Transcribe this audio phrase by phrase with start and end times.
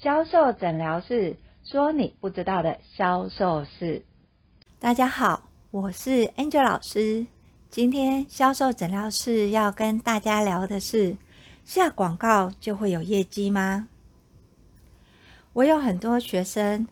[0.00, 4.00] 销售诊疗室说你不知道的销售事。
[4.78, 7.26] 大家好，我是 Angel 老师。
[7.68, 11.16] 今天销售诊疗室要跟大家聊的是：
[11.64, 13.88] 下广告就会有业绩吗？
[15.52, 16.86] 我有很多学生，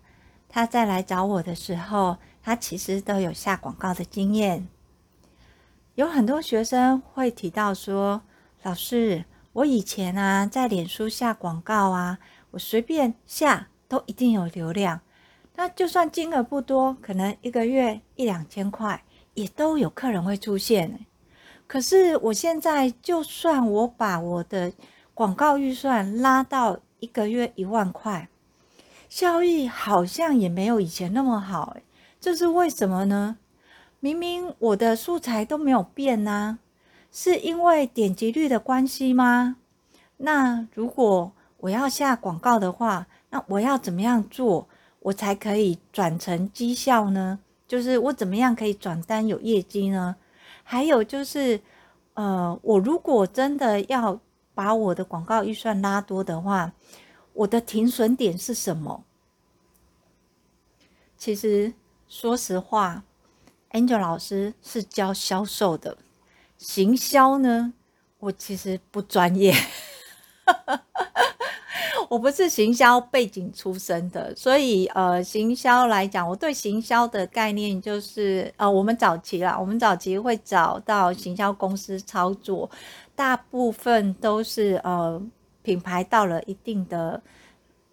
[0.48, 4.66] 他在来找我的时候，他其实都有下广告的经验。
[5.94, 8.22] 有很多学生会提到说
[8.64, 12.18] ：“老师，我以前啊，在脸书下广告啊。”
[12.56, 15.02] 我随便下都一定有流量，
[15.56, 19.04] 那就算金额不多，可能一个月一两千块，
[19.34, 21.04] 也都有客人会出现。
[21.66, 24.72] 可是我现在，就算我把我的
[25.12, 28.30] 广告预算拉到一个月一万块，
[29.10, 31.76] 效益好像也没有以前那么好。
[32.18, 33.36] 这是为什么呢？
[34.00, 36.58] 明明我的素材都没有变呢，
[37.12, 39.56] 是因为点击率的关系吗？
[40.16, 44.68] 那如果我要下广告的话，那我要怎么样做，
[45.00, 47.38] 我才可以转成绩效呢？
[47.66, 50.16] 就是我怎么样可以转单有业绩呢？
[50.62, 51.60] 还有就是，
[52.14, 54.20] 呃，我如果真的要
[54.54, 56.72] 把我的广告预算拉多的话，
[57.32, 59.04] 我的停损点是什么？
[61.16, 61.72] 其实，
[62.06, 63.02] 说实话
[63.72, 65.96] ，Angel 老师是教销售的，
[66.58, 67.72] 行销呢，
[68.18, 69.54] 我其实不专业。
[72.08, 82.70] 我不是行销背景出身的，所以呃，行销来讲，我对行销的概念就是呃，我们早期啦，我们早期会找到行销公司操作，
[83.14, 85.20] 大部分都是呃，
[85.62, 87.20] 品牌到了一定的。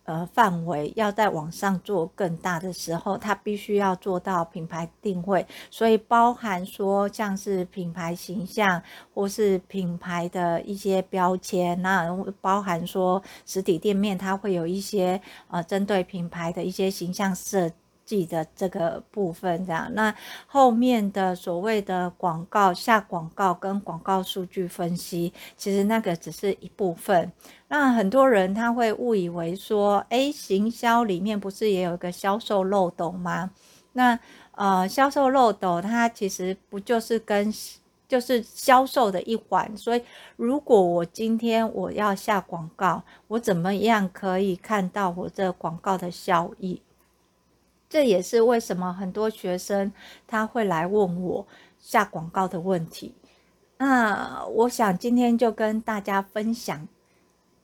[0.05, 8.81] 呃，范围要在网上做更大的时候，它必须要做到品牌定位，所以包含说像是品牌形象
[9.13, 17.71] 或是品牌的一些标签，那包含说实体店面它会有一些呃针对品牌的一些形象设
[18.05, 20.13] 计的这个部分，这样，那
[20.47, 27.31] 后面的所谓的广告下广告跟广告数据分析，其实那个只是一部分。
[27.67, 33.51] 那很多人他会误以为说，诶，行销里面不是也有一个销售漏斗吗？
[33.93, 34.19] 那
[34.55, 37.51] 呃，销售漏斗它其实不就是跟
[38.07, 39.75] 就是销售的一环？
[39.75, 40.03] 所以
[40.35, 46.79] 如果我今天我要下广告，我怎么样可以看到我这广告的效益？
[47.93, 49.93] 这也是为什么很多学生
[50.25, 51.45] 他会来问我
[51.77, 53.13] 下广告的问题。
[53.77, 56.87] 那我想今天就跟大家分享。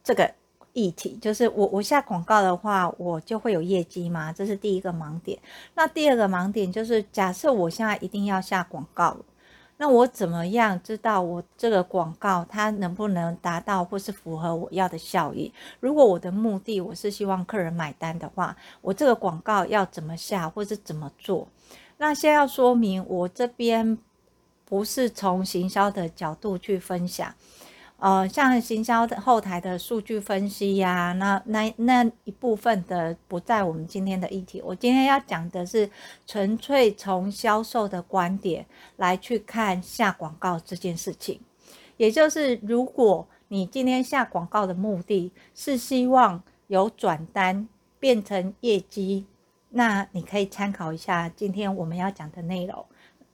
[0.04, 0.32] 这个
[0.74, 4.32] 议题就是我我下广告的话，我就会有业绩吗？
[4.32, 5.40] 这是第一个盲点。
[5.74, 9.18] 那第二个盲点就是，假设我现在一定要下广告，
[9.82, 15.54] 那我怎么样知道我这个广告它能不能达到或是符合我要的效益？
[15.80, 21.48] 如果我的目的我是希望客人买单的话，我这个广告要怎么下或是怎么做？
[21.98, 23.98] 那先要说明，我这边
[24.66, 27.34] 不是从行销的角度去分享。
[28.00, 34.62] 呃，像行销的后台的数据分析呀、那那那一部分的不在我们今天的议题。
[34.62, 35.90] 我今天要讲的是
[36.26, 38.66] 纯粹从销售的观点
[38.96, 41.42] 来去看下广告这件事情。
[41.98, 47.68] 也就是，如果你今天下广告的目的是希望有转单
[48.00, 49.26] 变成业绩，
[49.72, 52.86] 那你可以参考一下今天我们要讲的内容，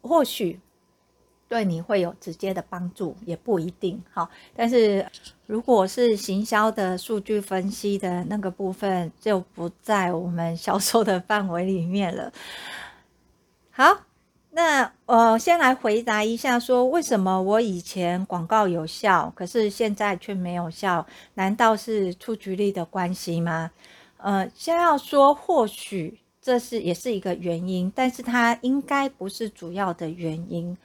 [0.02, 0.60] 或许。
[1.48, 4.30] 对你会有直接的帮助，也不一定好。
[4.56, 5.06] 但是
[5.46, 12.32] 如果是行销的数据分析的那个部分，就不在我们销售的范围里面了。
[13.70, 13.96] 好，
[14.50, 21.06] 那我先来回答一下，说为什么我以前广告有效，可是现在却没有效？
[21.36, 23.70] 难道是出局率的关系吗？
[24.18, 30.76] 呃，先要说，或许这是也是一个原因，但是它应该不是主要的原因。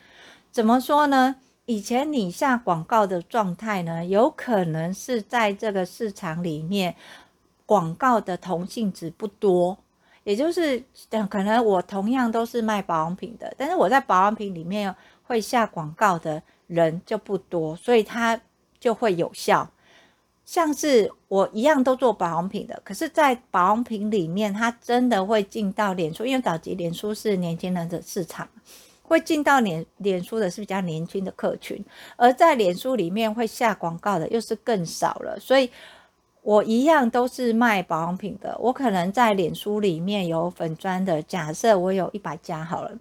[0.50, 1.36] 怎么说呢？
[1.66, 6.96] 以前你下广告的状态呢，有可能是在这个市场里面，
[7.64, 9.78] 广告的同性质不多，
[10.24, 10.82] 也就是
[11.28, 14.92] 可能我同样都是卖保养品的，但是我在保养品里面
[15.22, 18.40] 会下广告的人就不多，所以它
[18.80, 19.70] 就会有效。
[20.44, 28.48] 像是我一样都做保养品的，可是，在保养品里面，它真的会进到脸书，因为早期脸书是年轻人的市场。
[29.10, 31.84] 会进到脸脸书的是比较年轻的客群，
[32.14, 35.68] 而在脸书里面会下广告的又是更少了，所以
[36.42, 42.92] 我一样都是卖保养品的，我可能在脸书里面有粉砖的，假设我有一百家好了，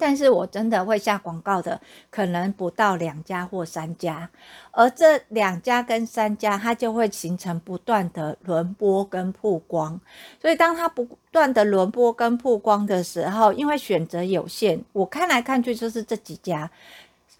[0.00, 1.78] 但是我真的会下广告的，
[2.10, 4.30] 可能不到两家或三家，
[4.70, 10.00] 而这两家跟三家，它就会形成不断的轮播跟曝光。
[10.40, 16.70] 所以当它不断的轮播跟曝光的时候，因为选择有限，我看来看去就是这几家，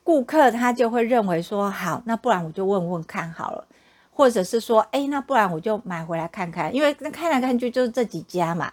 [0.04, 3.64] 顾客他就会认为说，好，那不然我就问问看好了，
[4.12, 8.70] 或者是说，哎，那不然我就买回来看看，因为那看来看去就是这几家嘛。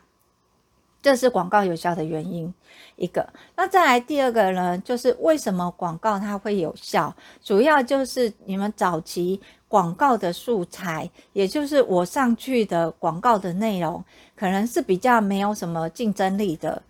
[1.01, 2.53] 这是广告有效的原因，
[2.95, 3.27] 一个。
[3.55, 7.15] 那再来第二个呢，就是为什么广告它会有效？
[7.43, 14.03] 主要就是你们早期广告的素材，也就是我上去的广告的内容，
[14.35, 16.81] 可能是比较没有什么竞争力的。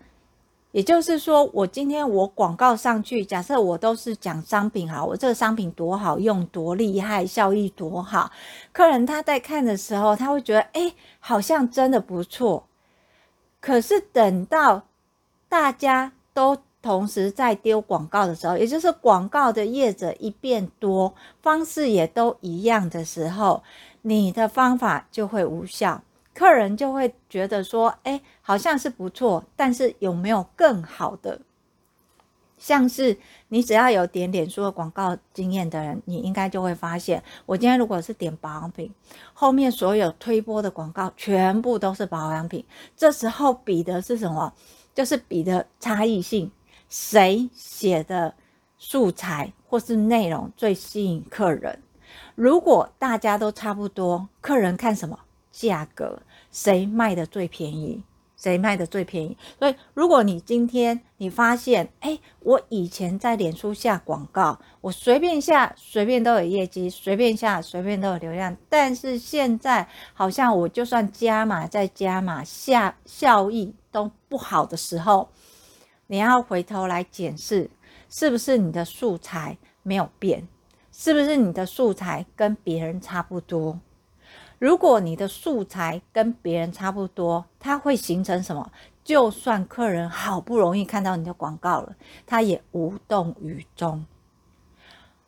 [0.72, 8.30] 也就是说，我今天我广告上去，假设我都是讲商品哈，我这个商品多好用、多厉害、效益多好，
[8.70, 12.64] 客人他在看的时候，他会觉得，哎，好像真的不错。
[13.60, 14.82] 可是等到
[15.48, 21.12] 大家都同时在丢广告的时候，也就是广告的业者一变多，
[21.42, 23.62] 方式也都一样的时候，
[24.02, 26.00] 你的方法就会无效，
[26.34, 31.40] 客人就会觉得说，哎，好像是不错，但是有没有更好的？
[32.58, 33.16] 像是
[33.48, 38.92] 你只要有点脸书的广告经验的人，你应该就会发现，我今天如果是点保养品，
[39.32, 42.64] 后面所有推播的广告全部都是保养品。
[42.96, 44.52] 这时候比的是什么？
[44.94, 46.50] 就是比的差异性，
[46.88, 48.34] 谁写的
[48.78, 51.80] 素材或是内容最吸引客人。
[52.34, 55.18] 如果大家都差不多，客人看什么？
[55.52, 56.20] 价格，
[56.50, 58.02] 谁卖的最便宜？
[58.38, 59.36] 谁卖的最便宜？
[59.58, 68.56] 所以，如果你今天你发现，哎，我以前在脸书下广告，我随便下，随便都有业绩，随便下，随便都有流量。
[68.68, 75.28] 但是现在好像我就算加码再加码，下效益都不好的时候，
[76.06, 77.68] 你要回头来检视，
[78.08, 80.46] 是不是你的素材没有变？
[80.92, 83.78] 是不是你的素材跟别人差不多？
[84.58, 88.70] 如果你的素材跟别人差不多，它会形成什么？
[89.04, 91.96] 就算客人好不容易看到你的广告了，
[92.26, 94.04] 他也无动于衷。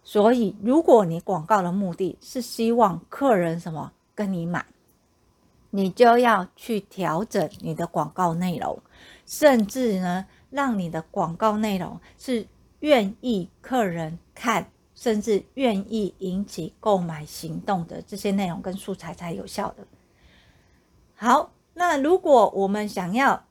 [0.03, 4.67] 所以，如果你广告的目的是希望客人什么跟你买，
[5.71, 8.83] 你就要去调整你的广告内容，
[9.25, 12.47] 甚至呢，让你的广告内容是
[12.81, 14.71] 愿意客人看。
[15.01, 19.77] 甚至愿意引起购买行动的这些内容跟素材才有效的。
[21.15, 23.43] 好，那如果我们想要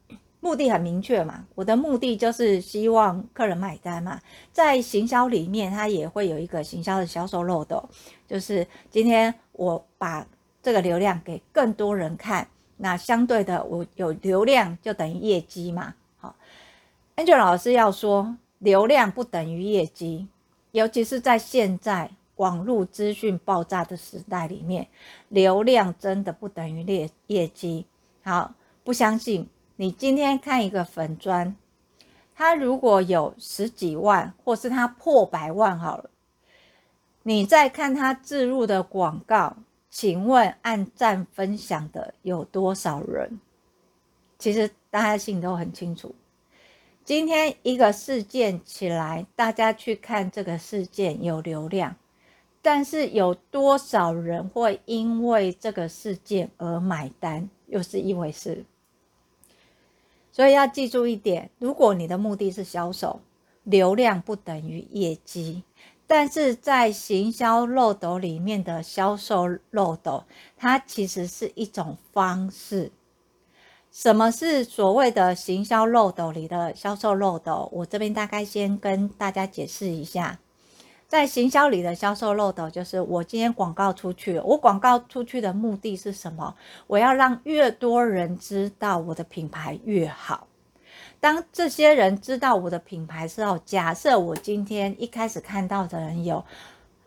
[0.41, 4.21] 目的很明确嘛，我的目的就是希望客人买单嘛。
[4.51, 7.83] 在行销里面，它也会有一个行销的销售漏斗，
[8.27, 10.27] 就是今天我把
[10.61, 12.47] 这个流量给更多人看，
[12.77, 15.95] 那相对的，我有流量就等于业绩嘛。
[16.19, 16.35] 好
[17.15, 20.27] ，Angel 老师要说，流量不等于业绩。
[20.71, 24.87] 尤其是在现在网络资讯爆炸的时代里面，
[25.27, 27.85] 流量真的不等于业业绩。
[28.23, 31.55] 好，不相信你今天看一个粉砖，
[32.35, 36.09] 它如果有十几万，或是它破百万好了，
[37.23, 39.57] 你再看它置入的广告，
[39.89, 43.39] 请问按赞分享的有多少人？
[44.37, 46.15] 其实大家心里都很清楚。
[47.09, 51.95] 今天一个事件起来，大家去看这个事件有流量，
[52.61, 58.63] 但是有多少人会因为这个事件而买单，又是一回事。
[60.31, 63.19] 所以要记住一点：如果你的目的是销售，
[63.63, 65.63] 流量不等于业绩。
[66.05, 70.23] 但是在行销漏斗里面的销售漏斗，
[70.55, 72.91] 它其实是一种方式。
[74.01, 77.67] 什么是所谓的行销漏斗里的销售漏斗？
[77.73, 80.39] 我这边大概先跟大家解释一下，
[81.05, 86.55] 在行销里的销售漏斗，就是我今天广告出去，我广告出去的目的是什么？
[86.87, 90.47] 我要让越多人知道我的品牌越好。
[91.19, 96.45] 当这些人知道我的品牌之后，假设我今天一开始看到的人有。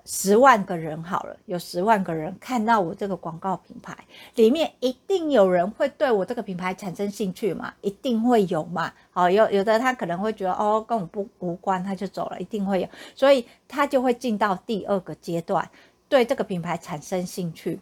[0.04, 3.96] 十万个人好了，有十万个人看到我这个广告品牌，
[4.34, 7.72] 里面一定有人会对我这个品牌产生兴趣嘛？
[7.80, 8.92] 一定会有嘛？
[9.12, 15.68] 好，有有的他可能会觉得哦，跟我不无关，他就走了，一定会有，所以他就会进到第二个阶段，
[16.08, 17.78] 对这个品牌产生兴趣。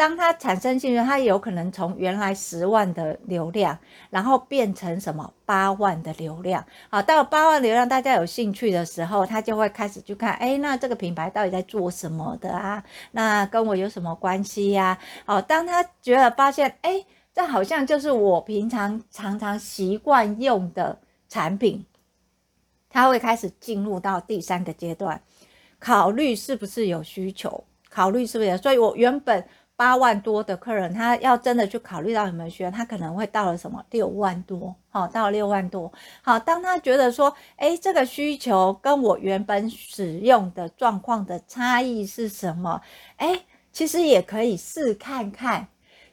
[0.00, 3.78] 当他产生兴趣，他有可能从原来十万的流量，
[4.08, 6.64] 然后变成什么八万的流量。
[6.88, 12.82] 好，到八万流量，大家有兴趣的时候，他就会开始去看，哎，那这个品牌到底在做什么的啊？
[13.10, 14.98] 那跟我有什么关系呀？
[15.26, 17.04] 好，当他觉得发现，哎，
[17.34, 21.84] 这好像就是我平常常常习惯用的产品，
[22.88, 25.20] 他会开始进入到第三个阶段，
[25.78, 28.56] 考虑是不是有需求，考虑是不是。
[28.56, 29.46] 所以我原本
[29.80, 35.90] 八万多的客人，他要真的去考虑到有没有需要，他可能会到了什么六万多，好，到六万多。
[36.20, 42.78] 好，当他觉得说，哎，这个需求跟我原本使用的状况的差异是什么？
[43.16, 43.40] 哎，
[43.72, 45.66] 其实也可以试看看，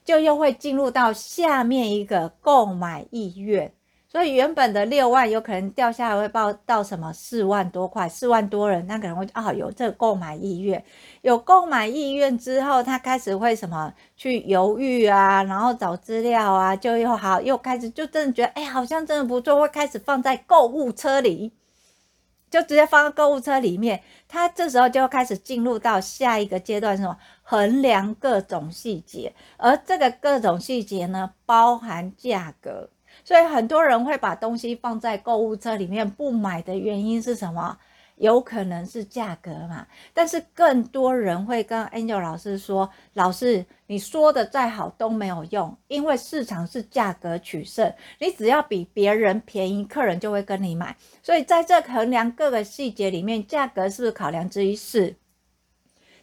[0.05, 3.73] 就又会进入到下面一个购买意愿。
[4.17, 7.13] 所以原本的六万有可能掉下来会报到什么？
[7.13, 10.83] 四万多块，四万多人，他可能会啊、哦、有这个购买意愿，
[11.21, 21.53] 有购买意愿之后，他开始会什么去犹豫啊，然后找资料啊，就又好又开始就真的觉得哎，好像真的不错，会开始放在购物车里，
[22.49, 24.01] 就直接放在购物车里面。
[24.27, 27.15] 他这时候就开始进入到下一个阶段，什么？
[27.43, 32.89] 衡量各种细节，而这个各种细节呢，包含价格。
[33.27, 37.77] 所以很多人会把东西放在购物车里面不买的原因是什么？
[38.15, 39.85] 有可能是价格嘛。
[40.13, 50.95] 但是更多人会跟 Angel 老师说：“老师，你说的再好都没有用，因为市场是价格取胜，你只要比别人便宜，客人就会跟你买。
[51.21, 54.73] 所以在这衡量各个细节里面，价格是不是考量之一？
[54.73, 55.17] 是，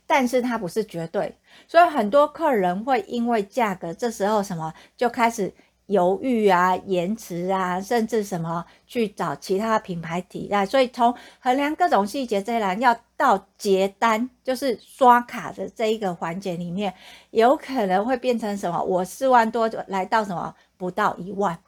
[0.07, 1.37] 但是它不是绝对。
[1.69, 5.53] 所以很多客人会因为价格，这时候什么就开始。”
[5.87, 16.95] 犹豫啊，延迟啊，甚至什么去找其他品牌替代，所以从衡量各种细节这一栏，要到结单，就是刷卡的这一个环节里面，
[17.31, 18.83] 有可能会变成什么？
[18.83, 20.55] 我四万多来到什么？
[20.77, 21.59] 不到一万。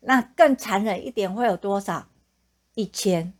[0.00, 2.06] 那更残忍一点会有多少？
[2.74, 3.32] 一千。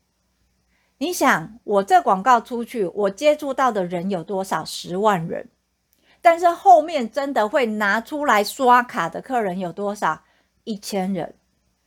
[0.98, 4.64] 你想，我这广告出去，我接触到的人有多少？
[4.64, 5.48] 十万人。
[6.20, 10.22] 但是后面真的会拿出来刷卡的客人有多少？
[10.64, 11.34] 一千人，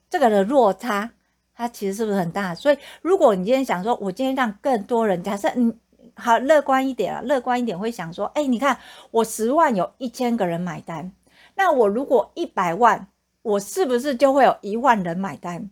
[0.09, 1.11] 这个的落差，
[1.53, 2.55] 它其实是不是很大？
[2.55, 5.71] 所以，如果你今天想说，我今天让更多人，假设你
[6.15, 8.79] 好乐观一点啊，乐观一点会想说，哎，你看
[9.11, 11.11] 我十万有一千个人买单，
[11.53, 13.07] 那我如果一百万，
[13.43, 15.69] 我是不是就会有一万人买单？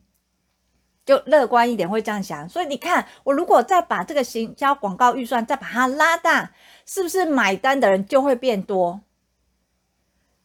[1.03, 2.47] 就乐观一点会这样想。
[2.47, 6.51] 所以你看，我如果再把这个行销广告预算再把它拉大。
[6.91, 9.01] 是不是买单的人就会变多？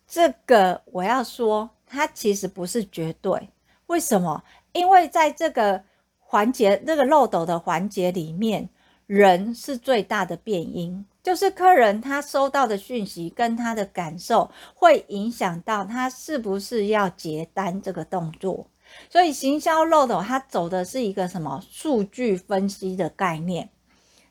[0.07, 3.49] 这个我要说，它其实不是绝对。
[3.87, 4.45] 为什么？
[4.73, 5.83] 因为在这个
[6.19, 8.69] 环节、这个漏斗的环节里面，
[9.07, 18.67] 人是最大的变因，就是客人他收到的讯息跟他的感受，会影响到他是不是要结单这个动作。
[19.09, 23.71] 所以，行销漏斗它走的是一个什么数据分析的概念，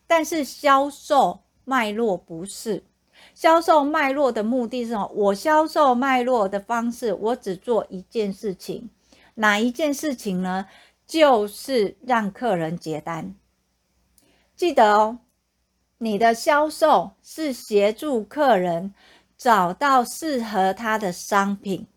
[0.06, 1.40] 但是销售。
[1.66, 2.84] 脉络不是
[3.34, 5.08] 销售脉络的目的是什么？
[5.14, 8.90] 我销售脉络的方式，我只做一件事情，
[9.36, 10.66] 哪一件事情呢？
[11.06, 13.36] 就是让客人结单。
[14.56, 15.20] 记得哦，
[15.98, 18.94] 你的销售是协助客人
[19.38, 21.88] 找到适合他的商品，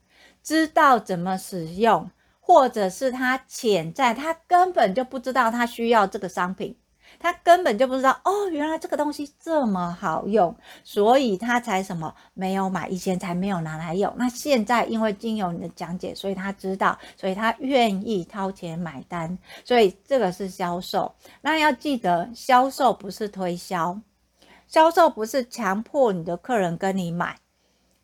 [0.43, 6.77] 知道怎么使用，或者是他潜在，他根本就不知道他需要这个商品。
[7.19, 10.55] 他根本就不知道哦，原来这个东西这么好用，
[10.85, 14.13] 所以他才什么没有买，以前才没有拿来用。
[14.17, 19.37] 那现在因为经由你的讲解，所以他知道，所以他愿意掏钱买单。
[19.65, 21.15] 所以这个是销售。
[21.41, 23.99] 那要记得，销售不是推销，
[24.67, 27.39] 销售不是强迫你的客人跟你买，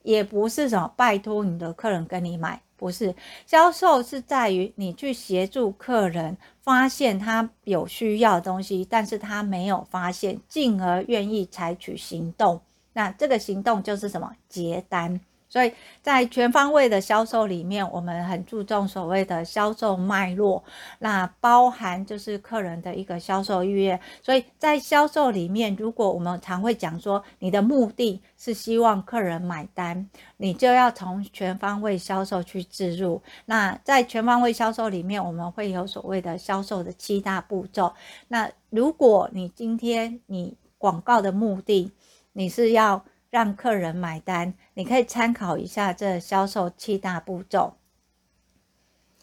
[0.02, 2.61] 也不是什么拜托你的客人跟你买。
[2.82, 3.14] 不是
[3.46, 12.60] 销售，是在于你去协助客人发现他有需要的东西，但是他没有发现，进而愿意采取行动。
[12.92, 14.32] 那这个行动就是什么？
[14.48, 15.20] 结单。
[15.52, 20.64] 所以在全方位的销售里面，我们很注重所谓的销售脉络，
[20.99, 24.00] 那包含就是客人的一个销售意愿。
[24.23, 33.21] 所以在销售里面，如果我们常会讲说，你的目的是希望客人买单，你就要从全方位销售去置入。
[33.44, 37.92] 那在全方位销售里面，我们会有所谓的销售的七大步骤。
[38.28, 41.92] 那如果你今天你广告的目的，
[42.32, 47.78] 你是要让客人买单，你可以参考一下这销售七大步骤。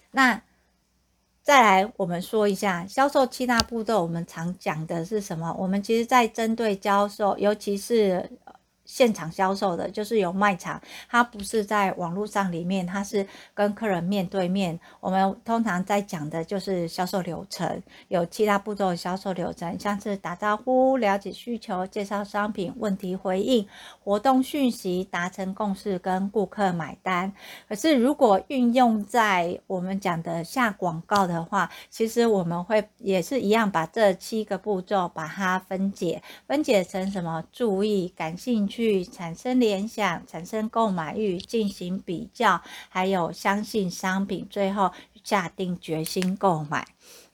[0.09, 0.41] 那
[1.43, 4.01] 再来，我们说一下销售七大步骤。
[4.01, 5.55] 我们常讲的是什么？
[5.59, 8.31] 我们其实，在针对销售，尤其是
[8.89, 14.77] 现场销售的，就是有卖场，它不是在网络上里面，它是跟客人面对面。
[14.99, 23.65] 我们通常在讲的就是销售流程，有七大步骤销售流程，像是打招呼、了解需求、介绍商品、问题回应、
[24.03, 27.31] 活动讯息、达成共识跟顾客买单。
[27.67, 37.43] 可是如果运用在我们讲的下广告的话，其实我们会也是一样，把这七个步骤把它分解，分解成什么？
[37.51, 38.78] 注意、感兴趣。
[38.79, 44.89] 去产生联想，产生购买欲，进行比较，还有相信商品，最后
[45.21, 46.87] 下定决心购买。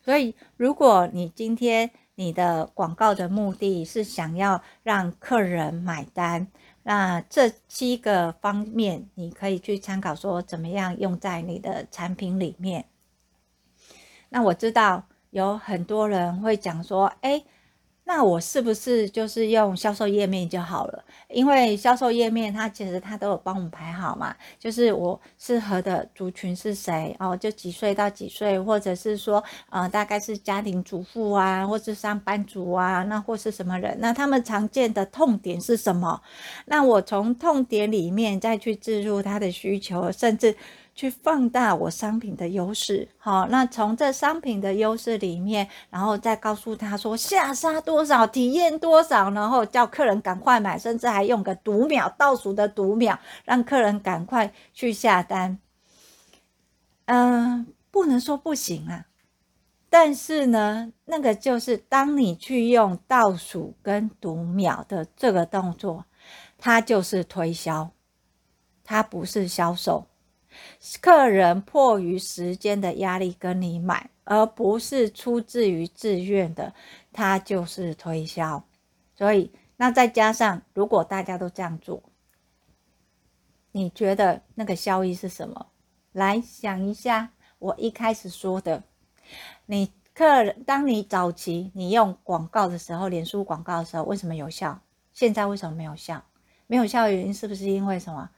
[0.03, 6.47] 所以，如果你今天你的广告的目的是想要让客人买单，
[6.81, 12.85] 那这七个方面你可以去参考，说怎么样用在你的产品里面。
[14.29, 17.45] 那我知道有很多人会讲说，诶。
[18.07, 21.03] 那我是不是就是用销售页面就好了？
[21.27, 33.97] 因为销售页面它其实它都有帮我们排好嘛，就是我适合的族群是谁哦，就几岁到几岁，或者是说呃大概是家庭主妇啊，或是上班族啊，那或是什么人？
[33.99, 36.21] 那他们常见的痛点是什么？
[36.65, 40.55] 那我从痛点里面再去置入他的需求，甚至。
[40.95, 55.59] 去放大我商品的优势，好，那从这商品的优势里面，然后再告诉他说下杀多少，体验多少，然后叫客人赶快买，甚至还用个读秒倒数的读秒，让客人赶快去下单。
[57.07, 59.07] 嗯，不能说不行啊，
[59.89, 66.05] 但是呢，那个就是当你去用倒数跟读秒的这个动作，
[66.57, 67.91] 它就是推销，
[68.85, 70.07] 它不是销售。
[71.01, 76.73] 客人迫于时间的压力跟你买，而不是出自于自愿的，
[77.11, 78.63] 他就是推销。
[79.15, 82.03] 所以，那再加上如果大家都这样做，
[83.71, 85.67] 你觉得那个效益是什么？
[86.11, 88.83] 来想一下，我一开始说的，
[89.65, 94.81] 你客人，当你早期你用广告的时候，脸书广告的时候，为什么有效？
[95.11, 96.23] 现在为什么没有效？
[96.67, 98.29] 没有效的原因是不是因为什么？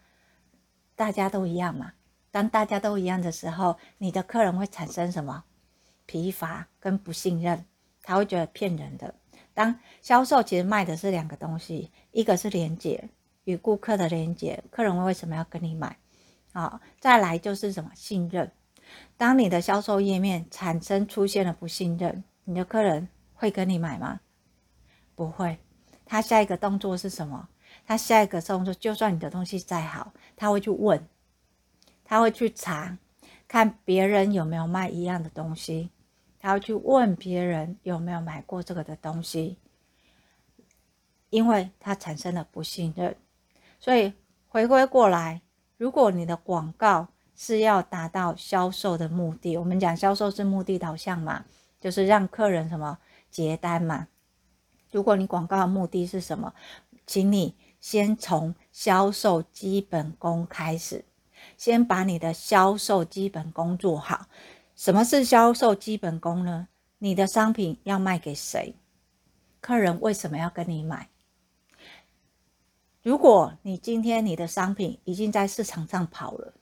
[0.96, 1.94] 大家都一样嘛？
[2.38, 5.44] 当大家都一样的时候，你的客人会产生什么？
[6.06, 7.65] 疲乏跟不信任，
[8.03, 9.12] 他会觉得骗人的。
[9.56, 13.10] 当销售其实卖的是两个东西，一个是连接
[13.46, 15.98] 与顾客的连接，客人为什么要跟你买？
[16.53, 17.89] 好，再来就是什么？
[17.96, 18.51] 信任。
[19.18, 24.20] 当你的销售页面产生出现了不信任，你的客人会跟你买吗？
[25.16, 25.57] 不会。
[26.05, 27.50] 他下一个动作是什么？
[27.88, 31.03] 他下一个动作，就算你的东西再好，他会去问。
[32.09, 32.98] 他会去查，
[33.50, 35.89] 看别人有没有卖一样的东西，
[36.39, 39.57] 他会去问别人有没有买过这个的东西，
[41.29, 43.13] 因为他产生了不信任。
[43.77, 44.13] 所以
[44.48, 45.41] 回归过来，
[45.75, 51.43] 如果你的广告是要达到销售的目的，我们讲销售是目的导向嘛，
[51.81, 52.98] 就是让客人什么
[53.29, 54.07] 结单嘛。
[54.93, 56.53] 如果你广告的目的是什么，
[57.05, 61.03] 请你先从销售基本功开始。
[61.57, 64.27] 先把你的销售基本功做好。
[64.75, 66.67] 什么是销售基本功呢？
[67.00, 68.74] 你的商品要卖给谁？
[69.59, 71.09] 客人为什么要跟你买？
[73.01, 76.53] 如果你今天你的商品已经在市场上跑了，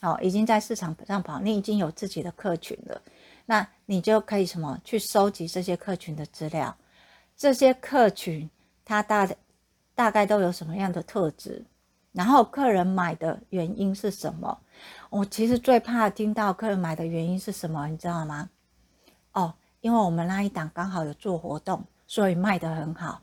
[0.00, 3.00] 好，已经在市场上跑，你已经有自己的客群了，
[3.46, 6.76] 那你就可以什么去收集这些客群的资料。
[7.36, 8.48] 这些客群
[8.84, 9.28] 他大
[9.94, 11.64] 大概都有什么样的特质？
[12.12, 14.58] 然后客人买的原因是什么？
[15.10, 18.50] 我其实最怕听到客人买的原因是什么，你知道吗？
[19.32, 23.22] 哦，因为我们那一档刚好有做活动，所以卖得很好。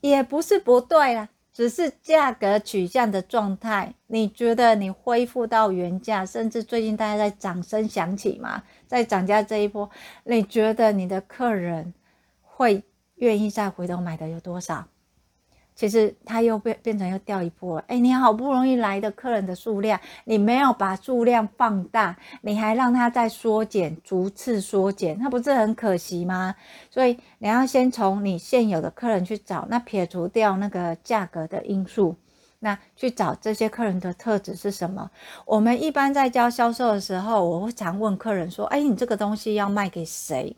[0.00, 3.94] 也不是不对啦，只是价格取向的状态。
[4.06, 9.88] 你觉得你恢复到原价，甚至最近大家在掌声响起嘛，在涨价这一波，
[10.24, 11.94] 你觉得你的客人
[12.42, 12.84] 会
[13.16, 14.86] 愿意再回头买的有多少？
[15.78, 26.56] 其实他又变变成又掉一波了，哎，你好不容易来的客人的数量，你没有把数量放大，你还让他再缩减，逐次缩减，那不是很可惜吗？
[26.90, 32.16] 所以你要先从你现有的客人去找，那撇除掉那个价格的因素，
[32.58, 35.08] 那去找这些客人的特质是什么？
[35.46, 40.56] 我们一般在教销售的时候，我会常问客人说，哎，你这个东西要卖给谁？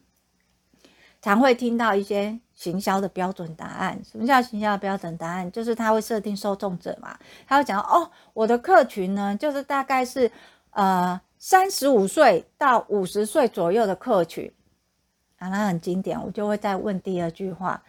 [1.20, 3.98] 常会听到一些行销的标准答案。
[4.04, 5.50] 什么叫行销的标准答案？
[5.50, 10.30] 就是他会设定受众者嘛，他会讲哦，我的客群呢，就是大概是
[10.72, 14.52] 呃三十五岁到五十岁左右的客群
[15.38, 16.22] 啊，那很经典。
[16.22, 17.82] 我就会再问第二句话，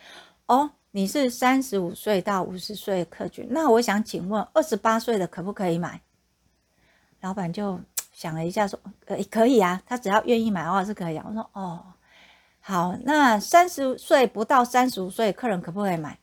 [0.46, 6.00] 哦，你是三十五岁到五十岁的客群，那我想请问，二十八岁的可不可以买？
[7.20, 7.78] 老板就
[8.14, 11.84] 想了一下，说：“呃，可以啊，他只要愿意买的话是可以啊。”我说：“哦，
[12.62, 16.18] 好，那三十岁不到三十五岁客人可不可以买？”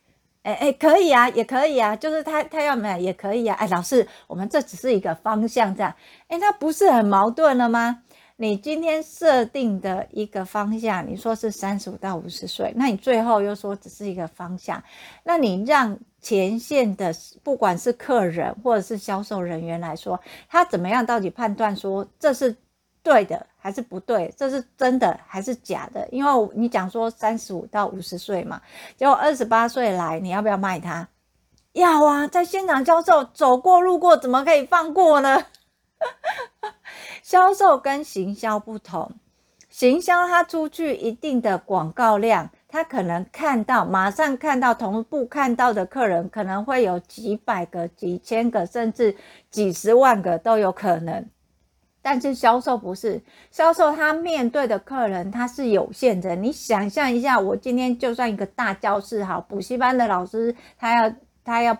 [0.45, 3.55] 哎哎，可以啊，也可以啊，就是他他要买也可以啊。
[3.57, 5.95] 哎，老师，我们这只是一个方向，这样，
[6.29, 8.03] 哎，那不是很矛盾了吗？
[8.37, 14.83] 你今天设定的一个方向，你说是三十五到五十岁，那你最后又说只是一个方向，
[15.25, 22.57] 那你让前线的不管是客人或者是销售人员来说，他怎么样到底判断说这是
[23.03, 24.33] 对的还是不对？
[24.35, 26.09] 这是真的还是假的？
[26.11, 28.59] 因为你讲说三十五到五十岁嘛，
[28.97, 31.07] 结果二十八岁来，你要不要卖他？
[31.75, 35.45] 要啊，在现场销售，走过路过怎么可以放过呢？
[37.23, 39.13] 销售跟行销不同，
[39.69, 49.15] 行销它出去一定的广告量，它可能看到马上看到同步看到的客人可能会有几百个、几千个，甚至
[49.51, 51.29] 几十万个都有可能。
[52.01, 56.35] 但是销售不是，销售他面对的客人他是有限的。
[56.37, 61.77] 你想象一下，我今天就算一个大教室，好，补习班的老师，他要他要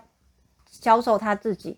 [0.65, 1.77] 销售他自己。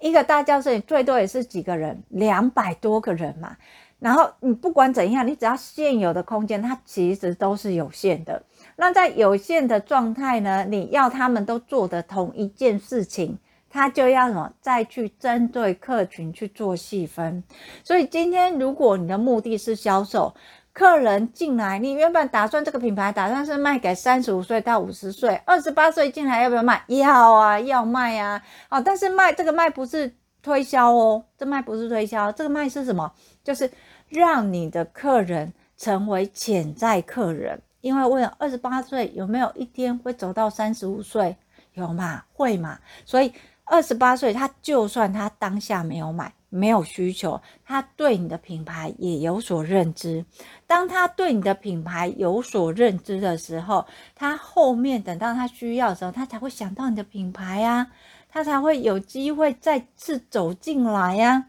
[0.00, 3.56] 一个大教室，最多也是几个人，两百多个人嘛。
[3.98, 8.42] 然后你不管怎样，你只要现有的空间，它其实都是有限的。
[8.76, 13.38] 那在有限的状态呢，你要他们都做的同一件事情，
[13.70, 14.52] 他就要什么？
[14.60, 17.42] 再去针对客群去做细分。
[17.84, 20.34] 所以今天如果你的目的是销售，
[20.72, 26.82] 客人进来，你原本打算这个品牌打算是卖给三十五岁到五十岁，二十八岁进来要不要卖？
[26.88, 28.42] 要啊，要卖啊。
[28.68, 33.12] 哦，但是卖这个卖不是推销哦，这卖不是推销，这个卖是什么？
[33.42, 33.70] 就是
[34.08, 37.60] 让你的客人成为潜在客人。
[37.80, 41.36] 因为问二十八岁有没有一天会走到三十五岁？
[41.74, 42.22] 有嘛？
[42.32, 42.78] 会嘛？
[43.04, 43.32] 所以
[43.70, 46.32] 二十八岁他就算他当下没有买。
[46.52, 50.24] 没有需求，他对你的品牌也有所认知。
[50.66, 57.86] 当他对你的品牌有所认知的时候，他后面等到他需要的时候，他才会想到你的品牌呀，
[58.28, 61.46] 他才会有机会再次走进来呀。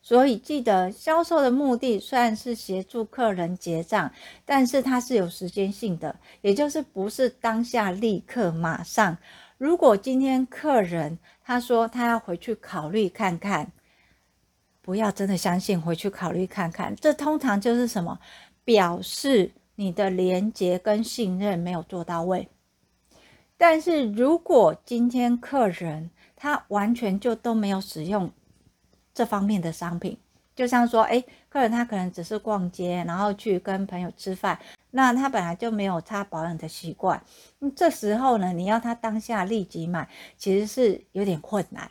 [0.00, 4.08] 所以记得，销售的目的虽然是协助客人结账，
[4.44, 9.18] 但是它是有时间性的，也就是不是当下立刻马上。
[9.62, 13.70] 如果今天客人他说他要回去考虑看看，
[14.80, 18.18] 不要真的相信，回去考虑看看，这通常就是什么？
[18.64, 22.48] 表示你的连结跟信任没有做到位。
[23.56, 28.28] 但是如果今天客人他完全就都没有使用
[29.14, 30.18] 这方面的商品，
[30.56, 34.58] 就像说，诶，客人他可能只是逛街，然后去跟朋友吃饭。
[34.94, 37.24] 那他本来就没有擦保养的习惯，
[37.74, 41.90] 这时候呢，你要他当下立即买，其实是有点困难。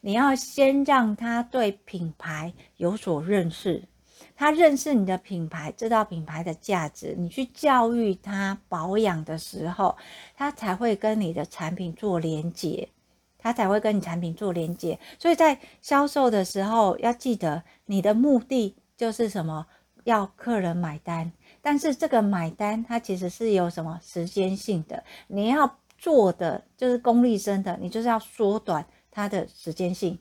[0.00, 3.84] 你要先让他对品牌有所认识，
[4.34, 9.96] 他认识你的品牌，知道品牌的价值，你去教育他保养的时候，
[10.34, 12.88] 他才会跟你的产品做连接，
[13.36, 14.98] 他才会跟你产品做连接。
[15.18, 19.66] 所以在销售的时候，要记得你的目的就是什么？
[20.04, 21.30] 要客人买单。
[21.68, 25.04] 但是这个买单，它其实是有什么时间性的？
[25.26, 30.18] 你要做的就是功利生的，你就是要缩短它的时间性，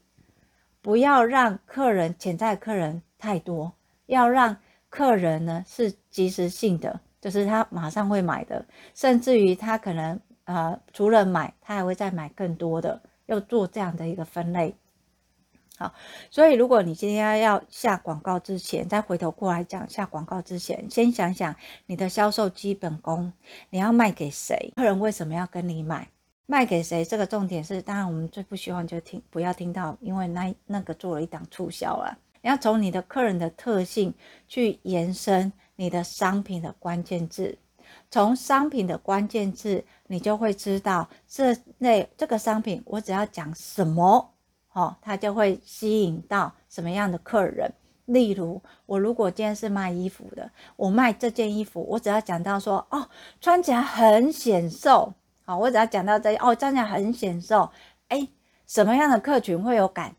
[0.81, 3.71] 不要让客人潜在客人太多，
[4.07, 4.57] 要让
[4.89, 14.75] 客人呢是即时性的，就是他马上会买的，甚至于他可能呃除了买，他还会再买更多的，要做这样的一个分类。
[15.80, 15.94] 好，
[16.32, 23.32] 所以如果你今天要下广告之前，再回头过来讲下广告之前，先想想你的销售基本功，
[23.70, 24.74] 你要卖给谁？
[24.76, 26.08] 客人为什么要跟你买？
[26.48, 27.06] 卖给谁？
[27.06, 32.18] 这个重点是，当然我们最不希望就听不要听到，因为那那个做了一档促销啊。
[32.42, 34.12] 你要从你的客人的特性
[34.48, 37.56] 去延伸你的商品的关键字，
[38.10, 44.34] 从商品的关键字，你就会知道这类这个商品，我只要讲什么。
[44.78, 47.74] 哦，他就会吸引到什么样的客人？
[48.06, 53.10] 例如，我如果今天是卖衣服的，我卖这件衣服，我只要讲到说，哦，
[53.42, 55.12] 穿起来很显瘦。
[55.44, 57.68] 好，我只要讲到这，哦，穿起来很显瘦。
[58.10, 58.28] 哎，
[58.68, 60.16] 什么样的客群会有感？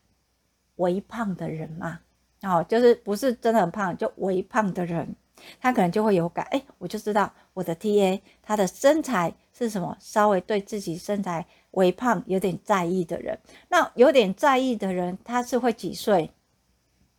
[0.74, 2.00] 微胖的人嘛，
[2.42, 5.14] 哦，就是不是真的很胖，就微胖的人，
[5.60, 6.44] 他可能就会有感。
[6.50, 11.46] 哎，我就知道我的 TA 他的身材是什么，稍微对自己身材。
[11.72, 16.30] 微胖有点在意的人，那有点在意的人，他是会几岁？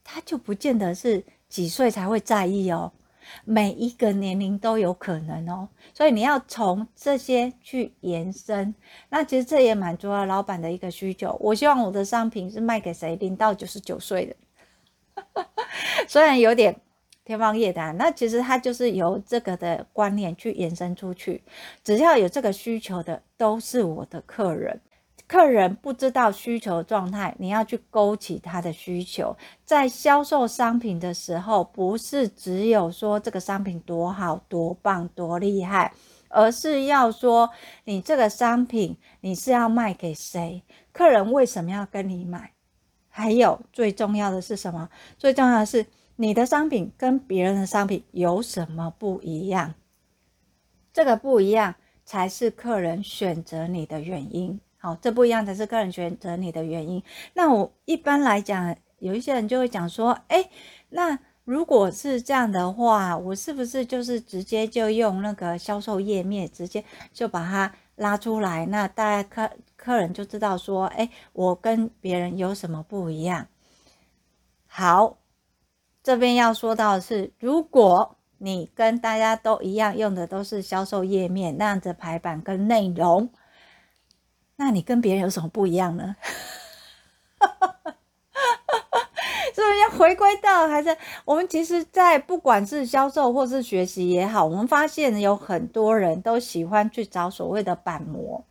[0.03, 2.91] 他就不见得是几岁才会在意哦。
[3.45, 5.69] 每一个年龄都有可能哦。
[5.93, 8.73] 所以你要从这些去延伸，
[9.09, 11.37] 那其实这也满足了老板的一个需求。
[11.39, 13.15] 我希望我的商品是卖给谁？
[13.17, 15.45] 零到九十九岁的。
[16.07, 16.75] 虽然有点
[17.29, 21.43] 天方夜谭，那其实它就是由这个的观念去延伸出去。
[21.83, 24.81] 只要有这个需求的，都是我的客人。
[25.27, 29.37] 客人不知道需求状态，你要去勾起他的需求。
[29.63, 35.93] 在销售商品的时候，不是只有说这个商品多好、多棒、多厉害，
[36.29, 37.47] 而是要说
[37.83, 40.63] 你这个商品你是要卖给谁？
[40.91, 42.53] 客人为什么要跟你买？
[43.07, 44.89] 还有最重要的是什么？
[45.19, 45.85] 最重要的是
[46.21, 49.73] 你的商品跟别人的商品有什么不一样？
[50.91, 54.59] 这个不一样才是客人选择你的原因。
[54.77, 57.01] 好，这不一样才是客人选择你的原因。
[57.35, 60.49] 那我一般来讲，有一些人就会讲说，哎，
[60.89, 68.65] 那如果是这样的话，我是不是就是直接就用那个销售页面，直接就把它拉出来？
[68.65, 73.47] 那大家客客人就知道说，哎，我跟别人有什么不一样？
[74.67, 75.17] 好，
[76.01, 83.29] 这边要说到的是，如果你跟大家都一样，用的都是销售页面那样子排版跟内容。
[84.55, 86.15] 那你跟别人有什么不一样呢？
[89.53, 98.45] 是不是要回归到还是我们其实，在不管是销售或是学习也好，我们发现有很多人都喜欢去找所谓的板模，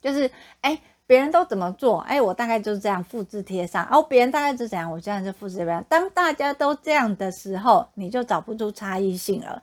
[0.00, 5.84] 就是哎，别人都怎么做，哎，我大概就是这样复制贴上，哦，别人大概是怎样，我这样就复制这样。
[5.88, 9.62] 当大家都这样的时候，你就找不出差异性了。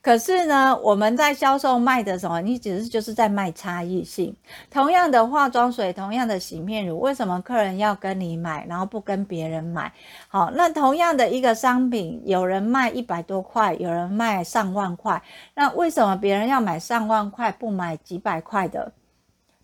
[0.00, 2.40] 可是呢，我们在销售卖的什么？
[2.40, 4.34] 你只是就是在卖差异性。
[4.70, 9.92] 同样的化妆水，同样的洗面乳，为什么客人要跟你买，然后不跟别人买？
[10.28, 15.20] 好，那同样的一个商品，有人卖一百多块，有人卖上万块，
[15.54, 18.92] 那为什么别人要买上万块，不买几百块的？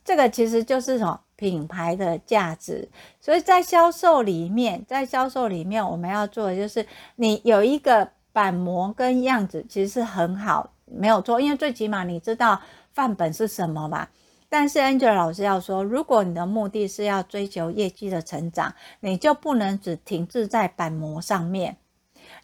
[0.05, 1.21] 这个其实就是什么？
[1.37, 2.89] 品牌的价值。
[3.21, 6.87] 所以在销售里面，在销售里面，我们要做的就是，
[7.17, 8.11] 你有一个。
[8.35, 12.61] 板模跟样子其实是很好，没有错，因为最起码你知道
[12.93, 14.09] 范本是什么嘛。
[14.49, 21.77] 但是 Angela 老师要说，如果你的目的是要追求业绩的成长，你就不能只停滞在板模上面，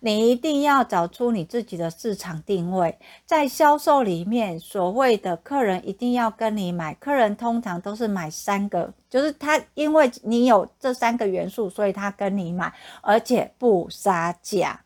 [0.00, 2.98] 你一定要找出你自己的市场定位。
[3.24, 14.80] 在销售里面，所谓的客人一定要跟你买，客人通常都是买三个，就是他因为你有这三个元素，所以他跟你买，而且不杀价。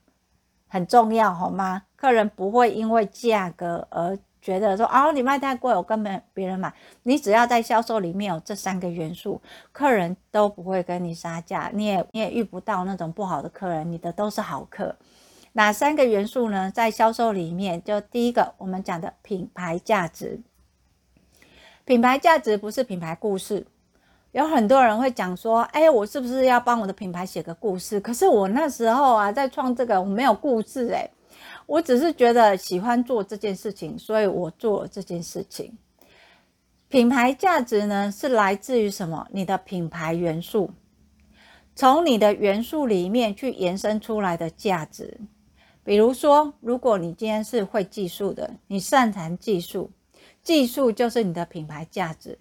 [0.69, 1.83] 很重要，好吗？
[1.97, 6.71] 客人不会因为价格而觉得说，哦，你卖太贵，我跟别别人买。
[7.05, 9.41] 你只要在销售里面有这三个元素，
[9.73, 14.95] 客人都不会跟你杀价，你也你也遇不到那种不好的客人，你的都是好客。
[15.55, 16.71] 哪三个元素呢？
[16.71, 20.39] 在销售里面，就第一个我们讲的品牌价值。
[21.87, 23.67] 品牌价值不是品牌故事。
[24.33, 27.99] 有很多人会讲说，哎，我是不是要帮我的品牌写个故事？
[27.99, 31.09] 可是我那时候啊，在创这个，我没有故事，哎，
[31.67, 35.77] 我只是觉得喜欢做这件事情，所以我做了这件事情。
[36.89, 39.27] 品牌价值呢，是来自于什么？
[39.33, 40.71] 你的品牌元素，
[41.75, 45.19] 从你的元素里面去延伸出来的价值。
[45.83, 49.91] 比如说，如果你今天是会技术的，你擅长技术，
[50.43, 52.39] 技术就是你的品牌价值。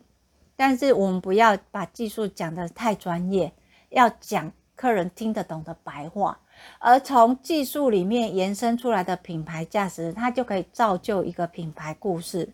[0.55, 3.51] 但是我们不要把技术讲得太专业，
[3.89, 6.39] 要讲客人听得懂的白话，
[6.79, 12.49] 而从技术里面延伸出来的品牌价值，它就可以造就一个品牌故事。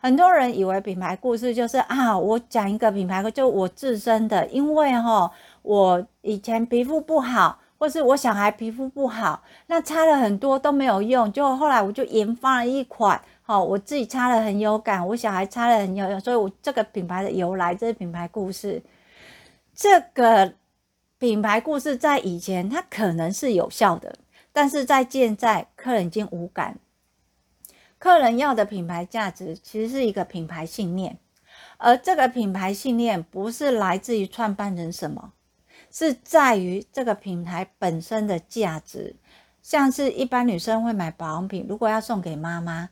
[0.00, 5.30] 很多人以为品牌故事就是啊，我讲一个品牌，就我自身的，因为哈，
[5.62, 13.20] 我以前皮肤不好，或是我小孩皮肤不好，那擦了很多都没有用，就后来我就研发了一款。
[13.42, 18.80] 好，我自己擦了很有感，我小孩擦了很有用，所以我这个品牌的由来，这是品牌故事。
[19.74, 20.52] 这个
[21.18, 24.18] 品牌故事在以前它可能是有效的，
[24.52, 26.78] 但是在现在客人已经无感。
[27.98, 31.18] 客人要的品牌价值其实是一个品牌信念，
[31.78, 35.32] 而这个品牌信念不是来自于创办人什么，
[35.90, 39.16] 是在于这个品牌本身的价值。
[39.60, 42.90] 像是一般女生会买保养品，如果要送给妈妈。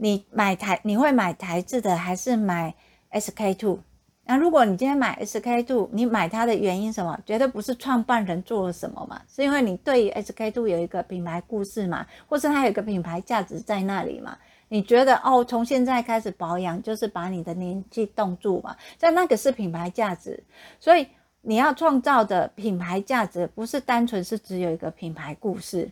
[0.00, 2.72] 你买台你会买台制的还是买
[3.10, 3.80] SK two？
[4.28, 7.18] 那如果你今天买 SK two，你买它的原因什么？
[7.24, 14.36] 绝对不是创办人做了什么嘛，是因为你对于 SK two 有一个品牌故事嘛，或是它有一个品牌价值在那里嘛？
[14.68, 18.76] 你觉得哦，从现在开始保养就是把你的年纪冻住嘛？
[18.98, 20.44] 在那个是品牌价值，
[20.78, 21.08] 所以
[21.40, 25.90] 你要创造的品牌价值不是单纯是只有一个品牌故事。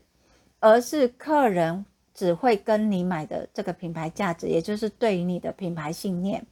[0.59, 6.45] 而是客人只会跟你买的这个品牌价值，也就是对于你的品牌信念。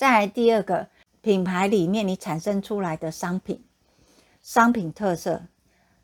[0.00, 0.86] 再来第二个，
[1.20, 3.62] 品牌里面你产生出来的商品，
[4.40, 5.42] 商品特色。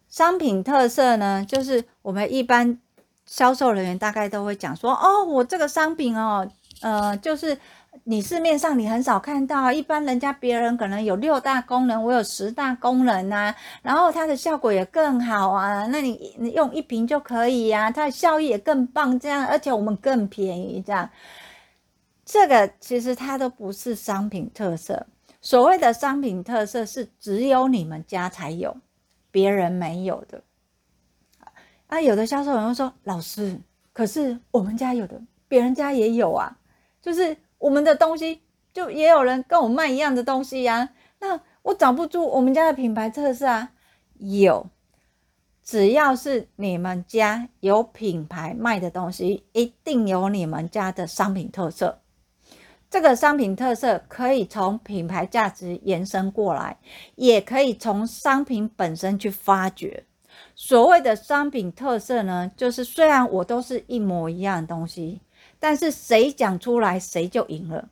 [0.07, 2.79] 商品特色呢，就是我们一般
[3.25, 6.47] 销售人员大概都会讲说，哦，我这个商品哦，
[6.83, 7.57] 呃，就是。
[8.05, 21.09] 你市面上你很少看到，一般人家别人可能有六大功能，我有十大功能啊，然后它的效果也更好啊，那你你用一瓶就可以呀，它的效益也更棒，这样而且我们更便宜，这样，
[22.27, 25.07] 这个其实它都不是商品特色。
[25.41, 28.77] 所谓的商品特色是只有你们家才有，
[29.31, 30.43] 别人没有的。
[31.87, 33.59] 啊，有的销售人会说，老师，
[33.95, 36.59] 可是我们家有的，别人家也有啊，
[37.01, 37.35] 就是。
[37.59, 38.43] 我们的东西
[38.75, 43.73] 就也有人跟我卖一样的东西呀，那我找不出我们家的品牌特色啊。
[44.19, 44.69] 有，
[45.65, 52.03] 只要是你们家有品牌卖的东西，一定有你们家的商品特色。
[52.91, 56.79] 这个商品特色可以从品牌价值延伸过来，
[57.15, 60.05] 也可以从商品本身去发掘。
[60.55, 65.21] 所谓的商品特色呢，就是虽然我都是一模一样的东西。
[65.59, 67.89] 但是谁讲出来谁就赢了。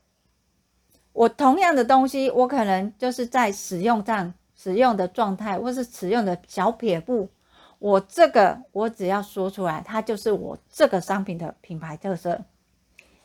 [1.12, 7.30] 我同样的东西，我可能就是在使用上使用的状态，或是使用的小撇步，
[7.78, 12.38] 我这个我只要说出来，它就是我这个商品的品牌特色，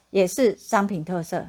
[0.10, 1.45] 也是商品特色。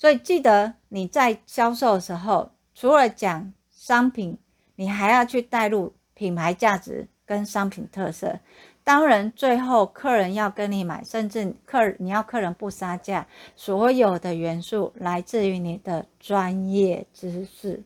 [0.00, 4.38] 所以记得你在销售的时候，除了讲商品，
[4.76, 8.40] 你还要去带入品牌价值跟商品特色。
[8.82, 17.84] 当然，最后客人要跟你买，甚至客你要客人不杀价，所有的元素来自于你的专业知识。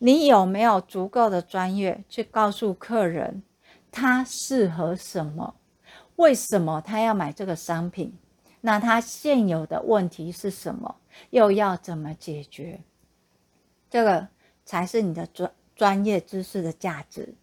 [0.00, 3.42] 你有没有足够的专业去告诉客人
[3.90, 5.54] 他适合什么？
[6.16, 8.12] 为什么他要买这个商品？
[8.62, 10.96] 那他现有的问题是什么？
[11.30, 12.80] 又要怎么解决？
[13.90, 14.28] 这个
[14.64, 17.34] 才是你的专专业知识的价值。